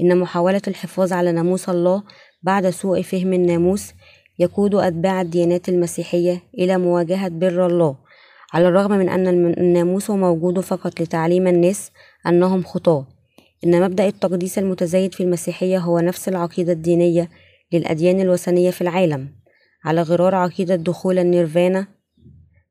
[0.00, 2.02] إن محاولة الحفاظ على ناموس الله
[2.42, 3.92] بعد سوء فهم الناموس
[4.38, 7.96] يقود أتباع الديانات المسيحية إلى مواجهة بر الله
[8.52, 11.90] على الرغم من أن الناموس موجود فقط لتعليم الناس
[12.26, 13.06] أنهم خطاة.
[13.64, 17.30] إن مبدأ التقديس المتزايد في المسيحية هو نفس العقيدة الدينية
[17.72, 19.28] للأديان الوثنية في العالم
[19.84, 21.86] على غرار عقيدة دخول النيرفانا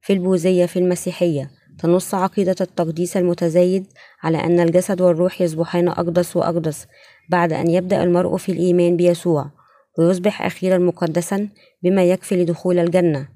[0.02, 1.52] في البوذية في المسيحية.
[1.80, 3.86] تنص عقيدة التقديس المتزايد
[4.24, 6.88] على أن الجسد والروح يصبحان أقدس وأقدس
[7.30, 9.50] بعد أن يبدأ المرء في الإيمان بيسوع
[9.98, 11.50] ويصبح أخيرا مقدسا
[11.84, 13.28] بما يكفي لدخول الجنة.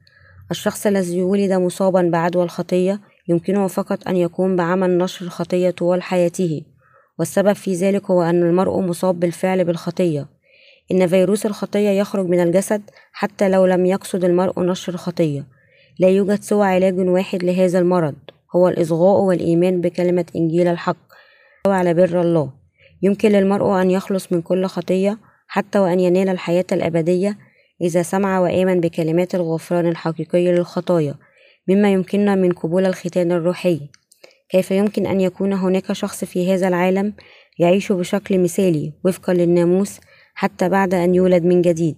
[0.52, 6.62] الشخص الذي ولد مصابا بعدوى الخطية يمكنه فقط أن يقوم بعمل نشر الخطية طوال حياته.
[7.19, 10.28] والسبب في ذلك هو أن المرء مصاب بالفعل بالخطية.
[10.91, 15.45] إن فيروس الخطية يخرج من الجسد حتى لو لم يقصد المرء نشر الخطية.
[16.00, 18.15] لا يوجد سوى علاج واحد لهذا المرض
[18.56, 20.97] هو الإصغاء والإيمان بكلمة إنجيل الحق
[21.67, 22.57] على بر الله.
[23.01, 27.38] يمكن للمرء أن يخلص من كل خطية حتى وأن ينال الحياة الأبدية
[27.81, 31.15] إذا سمع وآمن بكلمات الغفران الحقيقية للخطايا
[31.67, 33.81] مما يمكننا من قبول الختان الروحي.
[34.49, 37.13] كيف يمكن أن يكون هناك شخص في هذا العالم
[37.60, 39.99] يعيش بشكل مثالي وفقا للناموس
[40.33, 41.95] حتى بعد أن يولد من جديد؟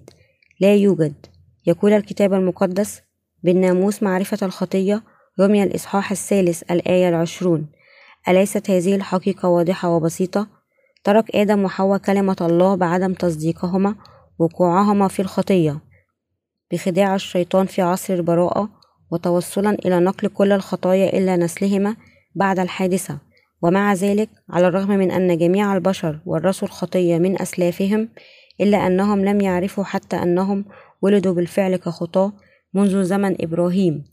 [0.59, 1.25] لا يوجد.
[1.67, 3.01] يقول الكتاب المقدس
[3.43, 5.03] بالناموس معرفة الخطية
[5.39, 7.67] رمي الإصحاح الثالث الآية العشرون.
[8.27, 10.58] أليست هذه الحقيقة واضحة وبسيطة؟
[11.03, 13.95] ترك آدم وحواء كلمة الله بعدم تصديقهما
[14.39, 15.79] وقوعهما في الخطية
[16.71, 18.69] بخداع الشيطان في عصر البراءة
[19.11, 21.95] وتوصلا إلى نقل كل الخطايا إلى نسلهما
[22.35, 23.19] بعد الحادثة.
[23.61, 28.09] ومع ذلك على الرغم من أن جميع البشر ورثوا الخطية من أسلافهم
[28.61, 30.65] إلا أنهم لم يعرفوا حتى أنهم
[31.01, 32.33] ولدوا بالفعل كخطاة
[32.73, 34.03] منذ زمن إبراهيم.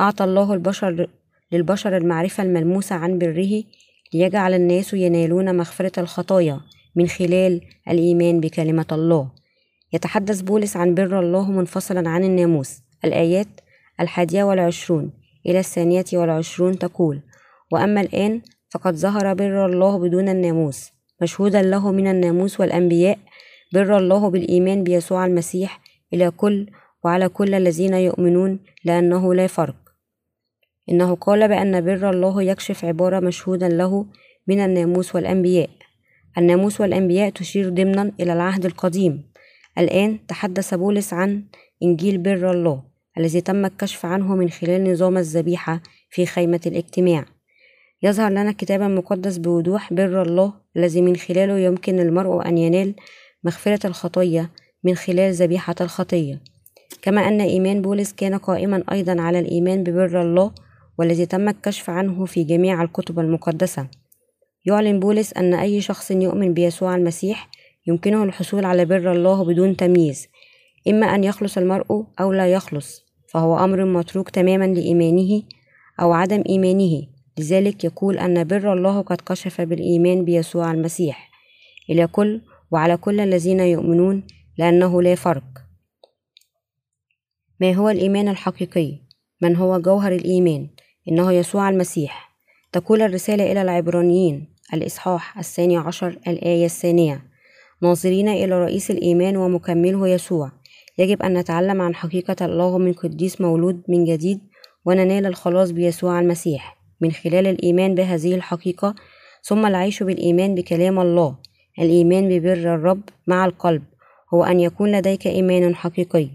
[0.00, 1.08] أعطى الله البشر
[1.52, 3.62] للبشر المعرفة الملموسة عن بره
[4.12, 6.60] ليجعل الناس ينالون مغفرة الخطايا
[6.96, 9.30] من خلال الإيمان بكلمة الله.
[9.92, 12.78] يتحدث بولس عن بر الله منفصلا عن الناموس.
[13.04, 13.46] الآيات
[14.00, 15.12] الحادية والعشرون
[15.46, 17.20] إلى الثانية والعشرون تقول
[17.72, 18.40] وأما الآن
[18.70, 20.90] فقد ظهر بر الله بدون الناموس.
[21.22, 23.18] مشهودا له من الناموس والأنبياء
[23.72, 25.80] بر الله بالإيمان بيسوع المسيح
[26.12, 26.66] إلى كل
[27.04, 29.83] وعلى كل الذين يؤمنون لأنه لا فرق.
[30.90, 34.06] إنه قال بأن بر الله يكشف عبارة مشهودا له
[34.46, 35.70] من الناموس والأنبياء.
[36.38, 39.22] الناموس والأنبياء تشير ضمنا إلى العهد القديم.
[39.78, 41.44] الآن تحدث بولس عن
[41.82, 42.82] إنجيل بر الله
[43.18, 47.24] الذي تم الكشف عنه من خلال نظام الذبيحة في خيمة الاجتماع.
[48.02, 52.94] يظهر لنا الكتاب المقدس بوضوح بر الله الذي من خلاله يمكن للمرء أن ينال
[53.44, 54.50] مغفرة الخطية
[54.84, 56.40] من خلال ذبيحة الخطية.
[57.02, 60.52] كما أن إيمان بولس كان قائما أيضا على الإيمان ببر الله
[60.98, 63.88] والذي تم الكشف عنه في جميع الكتب المقدسة
[64.66, 67.50] يعلن بولس أن أي شخص يؤمن بيسوع المسيح
[67.86, 70.28] يمكنه الحصول على بر الله بدون تمييز
[70.88, 75.42] إما أن يخلص المرء أو لا يخلص فهو أمر متروك تماما لإيمانه
[76.00, 77.06] أو عدم إيمانه
[77.38, 81.30] لذلك يقول أن بر الله قد كشف بالإيمان بيسوع المسيح
[81.90, 82.40] إلى كل
[82.70, 84.26] وعلى كل الذين يؤمنون
[84.58, 85.44] لأنه لا فرق
[87.60, 88.98] ما هو الإيمان الحقيقي؟
[89.42, 90.68] من هو جوهر الإيمان؟
[91.08, 92.34] إنه يسوع المسيح.
[92.72, 94.54] تقول الرسالة إلى العبرانيين.
[94.74, 97.22] الإصحاح الثاني عشر الآية الثانية.
[97.82, 100.52] ناظرين إلى رئيس الإيمان ومكمله يسوع.
[100.98, 104.40] يجب أن نتعلم عن حقيقة الله من قديس مولود من جديد
[104.84, 108.94] وننال الخلاص بيسوع المسيح من خلال الإيمان بهذه الحقيقة
[109.42, 111.36] ثم العيش بالإيمان بكلام الله.
[111.78, 113.82] الإيمان ببر الرب مع القلب.
[114.34, 116.28] هو أن يكون لديك إيمان حقيقي.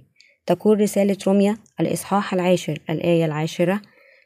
[0.45, 3.81] تقول رسالة روميا الإصحاح العاشر الآية العاشرة.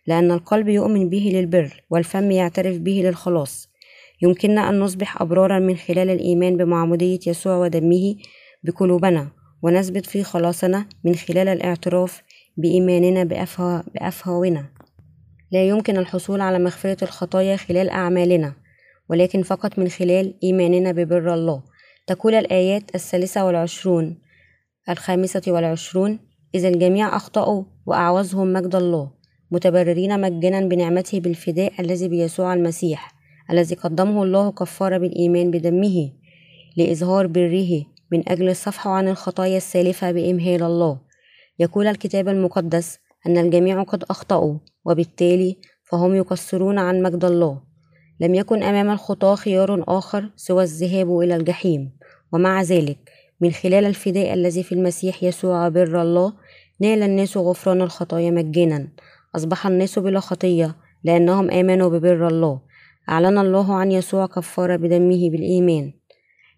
[0.07, 3.69] لأن القلب يؤمن به للبر والفم يعترف به للخلاص.
[4.21, 8.15] يمكننا أن نصبح أبرارا من خلال الإيمان بمعمودية يسوع ودمه
[8.63, 9.27] بقلوبنا
[9.61, 12.21] ونثبت في خلاصنا من خلال الاعتراف
[12.57, 13.23] بإيماننا
[13.93, 14.65] بأفهاونا.
[15.51, 18.53] لا يمكن الحصول على مغفرة الخطايا خلال أعمالنا
[19.09, 21.63] ولكن فقط من خلال إيماننا ببر الله.
[22.07, 24.17] تقول الآيات الثالثة والعشرون
[24.89, 26.19] الخامسة والعشرون
[26.55, 29.11] إذا الجميع أخطأوا وأعوزهم مجد الله.
[29.53, 33.15] متبررين مجانا بنعمته بالفداء الذي بيسوع المسيح
[33.51, 36.11] الذي قدمه الله كفارة بالإيمان بدمه
[36.77, 40.99] لإظهار بره من أجل الصفح عن الخطايا السالفة بإمهال الله.
[41.59, 47.61] يقول الكتاب المقدس أن الجميع قد أخطأوا وبالتالي فهم يقصرون عن مجد الله.
[48.19, 51.91] لم يكن أمام الخطاة خيار آخر سوى الذهاب إلى الجحيم
[52.31, 52.97] ومع ذلك
[53.41, 56.33] من خلال الفداء الذي في المسيح يسوع بر الله
[56.79, 58.87] نال الناس غفران الخطايا مجانا.
[59.35, 62.59] أصبح الناس بلا خطية لأنهم آمنوا ببر الله.
[63.09, 65.93] أعلن الله عن يسوع كفارة بدمه بالإيمان.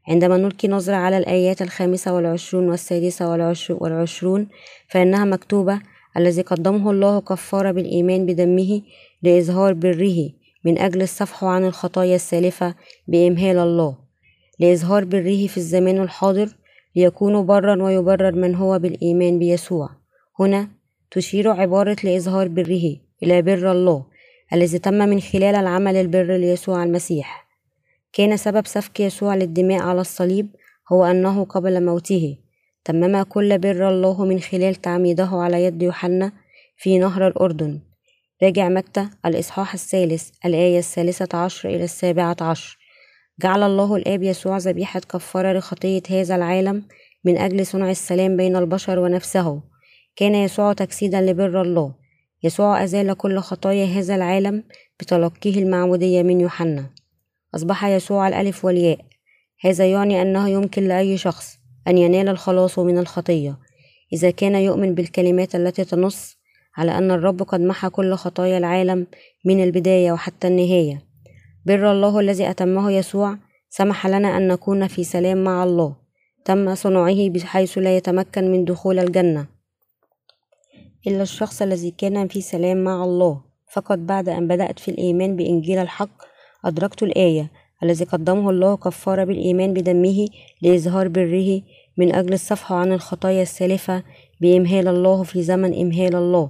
[0.07, 4.47] عندما نلقي نظرة على الآيات الخامسة والعشرون والسادسة والعشرون
[4.89, 5.81] فإنها مكتوبة
[6.17, 8.81] الذي قدمه الله كفارة بالإيمان بدمه
[9.23, 10.29] لإظهار بره
[10.65, 12.75] من أجل الصفح عن الخطايا السالفة
[13.07, 13.97] بإمهال الله.
[14.59, 16.49] لإظهار بره في الزمان الحاضر
[16.95, 19.89] ليكون برا ويبرر من هو بالإيمان بيسوع.
[20.39, 20.74] هنا
[21.11, 24.05] تشير عبارة لإظهار بره إلى بر الله
[24.53, 27.47] الذي تم من خلال العمل البر ليسوع المسيح.
[28.13, 30.47] كان سبب سفك يسوع للدماء على الصليب
[30.91, 32.37] هو أنه قبل موته.
[32.85, 36.31] تمم كل بر الله من خلال تعميده على يد يوحنا
[36.77, 37.79] في نهر الأردن.
[38.43, 42.77] راجع متى؟ الإصحاح الثالث الآية الثالثة عشر إلى السابعة عشر.
[43.41, 46.83] جعل الله الآب يسوع ذبيحة كفارة لخطية هذا العالم
[47.23, 49.61] من أجل صنع السلام بين البشر ونفسه.
[50.15, 51.93] كان يسوع تجسيدا لبر الله.
[52.43, 54.63] يسوع أزال كل خطايا هذا العالم
[54.99, 56.89] بتلقيه المعمودية من يوحنا.
[57.55, 58.99] أصبح يسوع الألف والياء.
[59.61, 61.57] هذا يعني أنه يمكن لأي شخص
[61.87, 63.57] أن ينال الخلاص من الخطية.
[64.13, 66.37] إذا كان يؤمن بالكلمات التي تنص
[66.77, 69.07] على أن الرب قد محى كل خطايا العالم
[69.45, 71.01] من البداية وحتى النهاية.
[71.65, 73.37] بر الله الذي أتمه يسوع
[73.69, 75.95] سمح لنا أن نكون في سلام مع الله.
[76.45, 79.54] تم صنعه بحيث لا يتمكن من دخول الجنة.
[81.07, 83.41] إلا الشخص الذي كان في سلام مع الله.
[83.73, 86.23] فقط بعد أن بدأت في الإيمان بإنجيل الحق
[86.65, 87.51] أدركت الآية
[87.83, 90.27] الذي قدمه الله كفارة بالإيمان بدمه
[90.61, 91.61] لإظهار بره
[91.97, 94.03] من أجل الصفح عن الخطايا السالفة
[94.41, 96.49] بإمهال الله في زمن إمهال الله.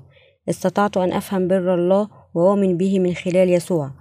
[0.49, 3.91] استطعت أن أفهم بر الله وأؤمن به من خلال يسوع.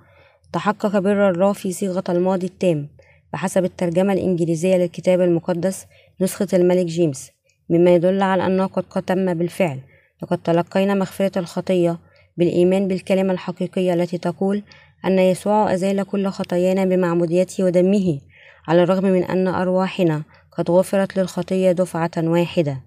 [0.52, 2.88] تحقق بر الله في صيغة الماضي التام.
[3.32, 5.86] بحسب الترجمة الإنجليزية للكتاب المقدس
[6.20, 7.30] نسخة الملك جيمس
[7.70, 9.80] مما يدل على أنه قد تم بالفعل.
[10.22, 11.98] لقد تلقينا مغفرة الخطية
[12.36, 14.62] بالإيمان بالكلمة الحقيقية التي تقول
[15.04, 18.20] أن يسوع أزال كل خطايانا بمعموديته ودمه
[18.68, 22.80] على الرغم من أن أرواحنا قد غفرت للخطية دفعة واحدة.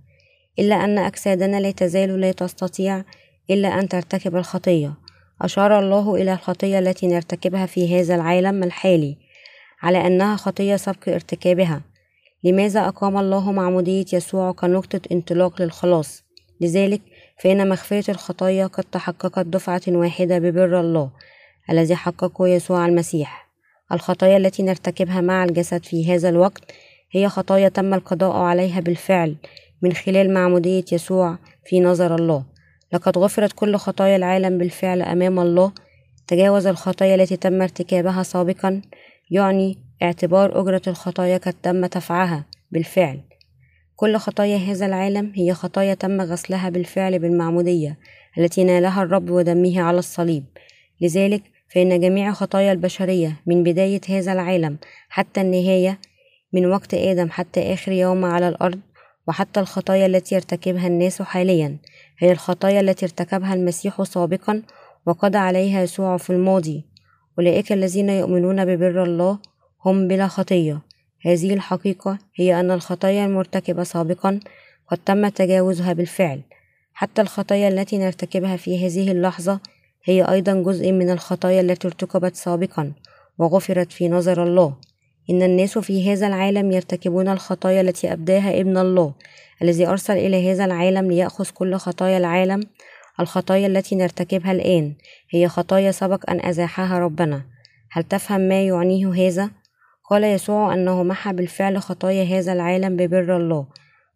[0.59, 3.03] إلا أن أجسادنا لا تزال لا تستطيع
[3.49, 4.93] إلا أن ترتكب الخطية.
[5.41, 9.17] أشار الله إلى الخطية التي نرتكبها في هذا العالم الحالي
[9.81, 11.81] على أنها خطية سبق ارتكابها.
[12.43, 16.23] لماذا أقام الله معمودية يسوع كنقطة انطلاق للخلاص؟
[16.61, 17.01] لذلك
[17.39, 21.09] فإن مغفرة الخطايا قد تحققت دفعة واحدة ببر الله
[21.69, 23.47] الذي حققه يسوع المسيح.
[23.91, 26.63] الخطايا التي نرتكبها مع الجسد في هذا الوقت
[27.11, 29.35] هي خطايا تم القضاء عليها بالفعل
[29.81, 32.43] من خلال معمودية يسوع في نظر الله.
[32.93, 35.71] لقد غفرت كل خطايا العالم بالفعل أمام الله.
[36.27, 38.81] تجاوز الخطايا التي تم ارتكابها سابقا
[39.31, 43.26] يعني اعتبار أجرة الخطايا قد تم دفعها بالفعل.
[43.97, 47.97] كل خطايا هذا العالم هي خطايا تم غسلها بالفعل بالمعمودية
[48.37, 50.43] التي نالها الرب ودمه على الصليب.
[51.01, 54.77] لذلك فإن جميع خطايا البشرية من بداية هذا العالم
[55.09, 55.99] حتى النهاية
[56.53, 58.79] من وقت آدم حتى آخر يوم على الأرض
[59.27, 61.77] وحتى الخطايا التي يرتكبها الناس حاليا
[62.19, 64.61] هي الخطايا التي ارتكبها المسيح سابقا
[65.05, 66.85] وقضى عليها يسوع في الماضي.
[67.39, 69.39] أولئك الذين يؤمنون ببر الله
[69.85, 70.86] هم بلا خطية.
[71.21, 74.39] هذه الحقيقة هي أن الخطايا المرتكبة سابقا
[74.87, 76.41] قد تم تجاوزها بالفعل.
[76.93, 79.59] حتى الخطايا التي نرتكبها في هذه اللحظة
[80.03, 82.91] هي أيضا جزء من الخطايا التي ارتكبت سابقا
[83.37, 84.73] وغفرت في نظر الله.
[85.29, 89.13] إن الناس في هذا العالم يرتكبون الخطايا التي أبداها ابن الله
[89.61, 92.63] الذي أرسل إلى هذا العالم ليأخذ كل خطايا العالم.
[93.19, 94.93] الخطايا التي نرتكبها الآن
[95.29, 97.41] هي خطايا سبق أن أزاحها ربنا.
[97.91, 99.51] هل تفهم ما يعنيه هذا؟
[100.09, 103.67] قال يسوع أنه محى بالفعل خطايا هذا العالم ببر الله.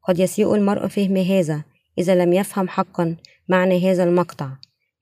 [0.08, 1.64] قد يسيء المرء فهم هذا
[1.98, 3.16] إذا لم يفهم حقا
[3.50, 4.50] معنى هذا المقطع.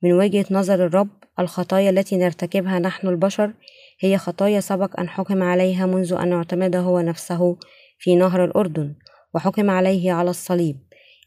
[0.04, 1.10] من وجهة نظر الرب
[1.40, 3.54] الخطايا التي نرتكبها نحن البشر
[4.00, 7.58] هي خطايا سبق أن حكم عليها منذ أن اعتمد هو نفسه
[8.00, 8.96] في نهر الأردن
[9.36, 10.76] وحكم عليه على الصليب.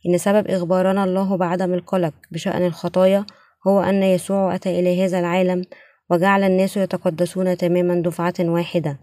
[0.07, 3.27] إن سبب إخبارنا الله بعدم القلق بشأن الخطايا
[3.69, 5.65] هو أن يسوع أتى إلى هذا العالم
[6.11, 8.99] وجعل الناس يتقدسون تماما دفعة واحدة.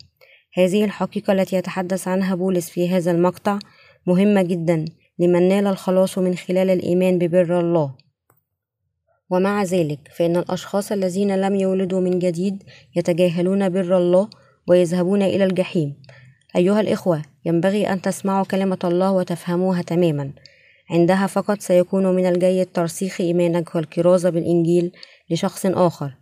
[0.54, 3.60] هذه الحقيقة التي يتحدث عنها بولس في هذا المقطع
[4.08, 4.86] مهمة جدا
[5.20, 7.96] لمن نال الخلاص من خلال الإيمان ببر الله.
[9.30, 12.64] ومع ذلك فإن الأشخاص الذين لم يولدوا من جديد
[12.96, 14.30] يتجاهلون بر الله
[14.68, 15.96] ويذهبون إلى الجحيم.
[16.56, 20.34] أيها الإخوة ينبغي أن تسمعوا كلمة الله وتفهموها تماما.
[20.90, 24.92] عندها فقط سيكون من الجيد ترسيخ إيمانك والكرازة بالإنجيل
[25.30, 26.14] لشخص آخر.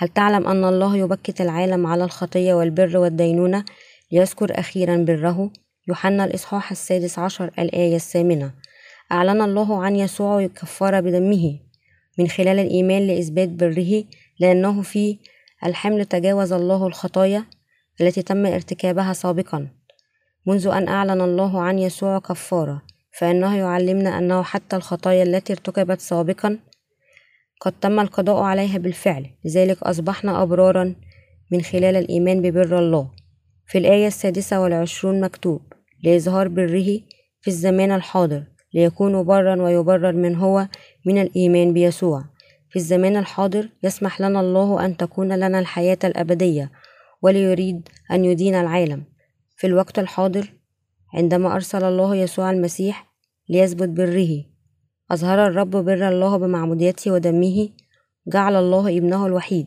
[0.00, 3.64] هل تعلم أن الله يبكت العالم على الخطية والبر والدينونة؟
[4.12, 5.50] ليذكر أخيرا بره
[5.88, 8.52] يوحنا الإصحاح السادس عشر الآية الثامنة.
[9.12, 11.58] أعلن الله عن يسوع كفارة بدمه.
[12.18, 14.04] من خلال الإيمان لإثبات بره
[14.40, 15.18] لأنه في
[15.66, 17.44] الحمل تجاوز الله الخطايا
[18.00, 19.68] التي تم ارتكابها سابقا.
[20.46, 22.82] منذ أن أعلن الله عن يسوع كفارة
[23.18, 26.58] فإنه يعلمنا أنه حتى الخطايا التي ارتكبت سابقا
[27.60, 30.94] قد تم القضاء عليها بالفعل لذلك أصبحنا أبرارا
[31.52, 33.10] من خلال الإيمان ببر الله.
[33.66, 35.62] في الآية السادسة والعشرون مكتوب
[36.04, 37.00] لإظهار بره
[37.40, 38.44] في الزمان الحاضر
[38.74, 40.68] ليكون برا ويبرر من هو
[41.06, 42.24] من الإيمان بيسوع.
[42.70, 46.70] في الزمان الحاضر يسمح لنا الله أن تكون لنا الحياة الأبدية
[47.22, 49.04] وليريد أن يدين العالم.
[49.56, 50.52] في الوقت الحاضر
[51.14, 53.08] عندما أرسل الله يسوع المسيح
[53.48, 54.44] ليثبت بره
[55.10, 57.68] أظهر الرب بر الله بمعموديته ودمه
[58.26, 59.66] جعل الله ابنه الوحيد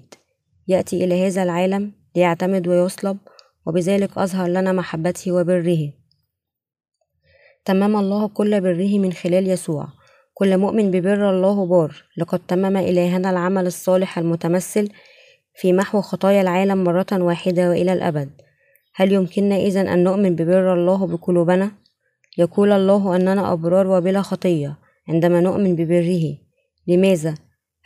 [0.68, 3.18] يأتي إلى هذا العالم ليعتمد ويصلب
[3.66, 5.94] وبذلك أظهر لنا محبته وبره.
[7.66, 9.88] تمم الله كل بره من خلال يسوع.
[10.34, 12.04] كل مؤمن ببر الله بار.
[12.18, 14.90] لقد تمم إلهنا العمل الصالح المتمثل
[15.56, 18.30] في محو خطايا العالم مرة واحدة وإلى الأبد.
[18.96, 21.72] هل يمكننا إذن أن نؤمن ببر الله بقلوبنا؟
[22.38, 24.81] يقول الله أننا أبرار وبلا خطية.
[25.10, 26.38] عندما نؤمن ببره.
[26.88, 27.36] لماذا؟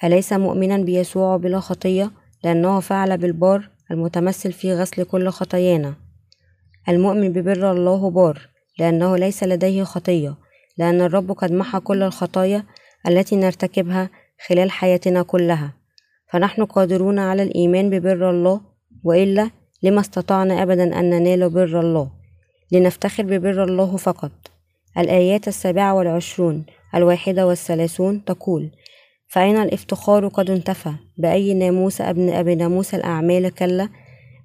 [0.03, 2.11] أليس مؤمنا بيسوع بلا خطية؟
[2.43, 5.95] لأنه فعل بالبار المتمثل في غسل كل خطايانا.
[6.89, 8.49] المؤمن ببر الله بار
[8.79, 10.35] لأنه ليس لديه خطية.
[10.77, 12.63] لأن الرب قد محى كل الخطايا
[13.07, 14.09] التي نرتكبها
[14.47, 15.73] خلال حياتنا كلها.
[16.31, 18.61] فنحن قادرون على الإيمان ببر الله؟
[19.03, 19.49] وإلا
[19.83, 22.11] لما استطعنا أبدا أن ننال بر الله؟
[22.71, 24.31] لنفتخر ببر الله فقط.
[24.97, 26.65] الآيات السابعة والعشرون.
[26.95, 28.71] الواحدة والثلاثون تقول
[29.27, 33.89] فأين الافتخار قد انتفى؟ بأي ناموس أبن أبي ناموس الأعمال كلا؟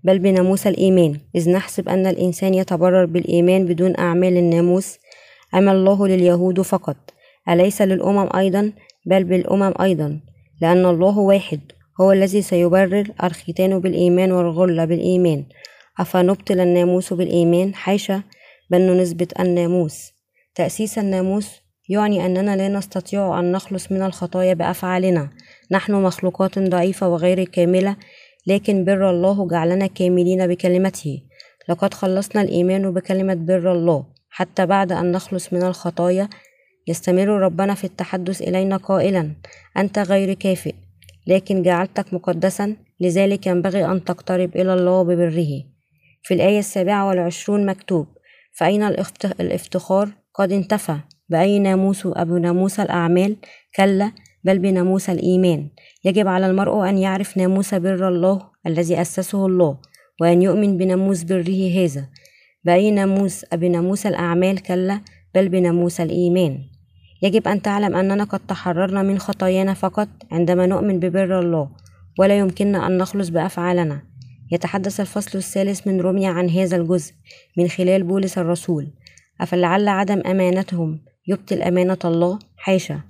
[0.04, 4.98] بل بناموس الإيمان إذ نحسب أن الإنسان يتبرر بالإيمان بدون أعمال الناموس
[5.54, 6.96] أما الله لليهود فقط؟
[7.48, 8.72] أليس للأمم أيضا؟
[9.06, 10.20] بل بالأمم أيضا
[10.62, 11.60] لأن الله واحد
[12.00, 15.44] هو الذي سيبرر الختان بالإيمان والغلة بالإيمان.
[16.00, 18.22] أفنبطل الناموس بالإيمان؟ حيشة
[18.70, 20.12] بل نثبت الناموس.
[20.54, 21.60] تأسيس الناموس
[21.90, 25.30] يعني أننا لا نستطيع أن نخلص من الخطايا بأفعالنا.
[25.70, 27.96] نحن مخلوقات ضعيفة وغير كاملة
[28.46, 31.22] لكن بر الله جعلنا كاملين بكلمته.
[31.68, 34.06] لقد خلصنا الإيمان بكلمة بر الله.
[34.30, 36.28] حتى بعد أن نخلص من الخطايا
[36.88, 39.32] يستمر ربنا في التحدث إلينا قائلا
[39.76, 40.74] أنت غير كافئ
[41.26, 45.48] لكن جعلتك مقدسا لذلك ينبغي أن تقترب إلى الله ببره.
[46.22, 48.06] في الآية السابعة والعشرون مكتوب
[48.52, 48.82] فأين
[49.40, 50.96] الافتخار؟ قد انتفى.
[51.30, 53.36] بأي ناموس أبو ناموس الأعمال؟
[53.76, 54.12] كلا
[54.44, 55.68] بل بناموس الإيمان.
[56.04, 59.78] يجب على المرء أن يعرف ناموس بر الله الذي أسسه الله
[60.20, 62.08] وأن يؤمن بناموس بره هذا.
[62.64, 65.00] بأي ناموس أبي ناموس الأعمال؟ كلا
[65.34, 66.58] بل بناموس الإيمان.
[67.22, 71.70] يجب أن تعلم أننا قد تحررنا من خطايانا فقط عندما نؤمن ببر الله
[72.18, 74.02] ولا يمكننا أن نخلص بأفعالنا.
[74.52, 77.12] يتحدث الفصل الثالث من روميا عن هذا الجزء
[77.56, 78.92] من خلال بولس الرسول.
[79.40, 82.38] أفلعل عدم أمانتهم؟ يبطل أمانة الله.
[82.56, 83.00] حاشا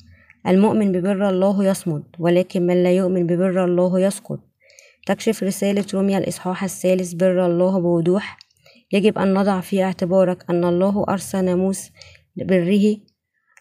[0.47, 4.41] المؤمن ببر الله يصمد ولكن من لا يؤمن ببر الله يسقط.
[5.07, 8.39] تكشف رسالة روميا الإصحاح الثالث بر الله بوضوح.
[8.93, 11.91] يجب أن نضع في اعتبارك أن الله أرسى ناموس
[12.37, 12.97] بره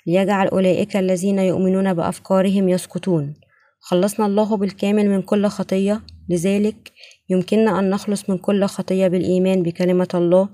[0.07, 3.33] ليجعل أولئك الذين يؤمنون بأفكارهم يسقطون.
[3.79, 6.01] خلصنا الله بالكامل من كل خطية.
[6.29, 6.91] لذلك
[7.29, 10.49] يمكننا أن نخلص من كل خطية بالإيمان بكلمة الله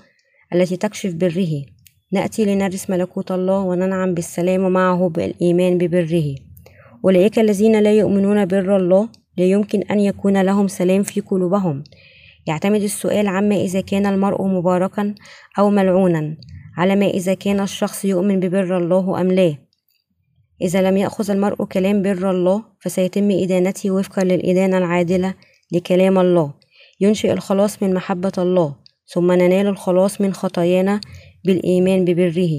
[0.54, 1.75] التي تكشف بره.
[2.12, 6.36] نأتي لنرث ملكوت الله وننعم بالسلام معه بالإيمان ببره.
[7.06, 11.84] أولئك الذين لا يؤمنون بر الله لا يمكن أن يكون لهم سلام في قلوبهم.
[12.48, 15.16] يعتمد السؤال عما إذا كان المرء مباركا
[15.60, 16.38] أو ملعونا
[16.78, 19.56] على ما إذا كان الشخص يؤمن ببر الله أم لا.
[20.62, 25.34] إذا لم يأخذ المرء كلام بر الله فسيتم إدانته وفقا للإدانة العادلة
[25.72, 26.54] لكلام الله.
[27.00, 28.76] ينشئ الخلاص من محبة الله
[29.08, 31.02] ثم ننال الخلاص من خطايانا
[31.46, 32.50] بالإيمان ببره.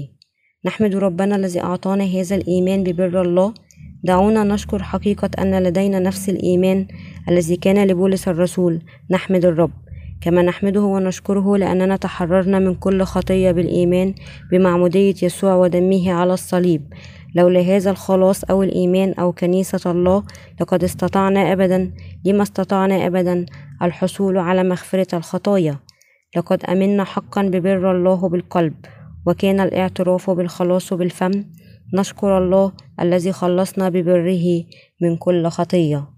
[0.65, 3.53] نحمد ربنا الذي أعطانا هذا الإيمان ببر الله.
[4.03, 6.87] دعونا نشكر حقيقة أن لدينا نفس الإيمان
[7.29, 8.81] الذي كان لبولس الرسول.
[9.11, 9.71] نحمد الرب.
[10.21, 14.13] كما نحمده ونشكره لأننا تحررنا من كل خطية بالإيمان
[14.51, 16.93] بمعمودية يسوع ودمه على الصليب.
[17.35, 20.23] لولا هذا الخلاص أو الإيمان أو كنيسة الله
[20.61, 21.93] لقد استطعنا أبدا.
[22.25, 23.45] لما استطعنا أبدا؟
[23.81, 25.79] الحصول على مغفرة الخطايا.
[26.35, 28.73] لقد أمنا حقا ببر الله بالقلب
[29.25, 31.31] وكان الاعتراف بالخلاص بالفم.
[31.93, 34.63] نشكر الله الذي خلصنا ببره
[35.01, 36.16] من كل خطية.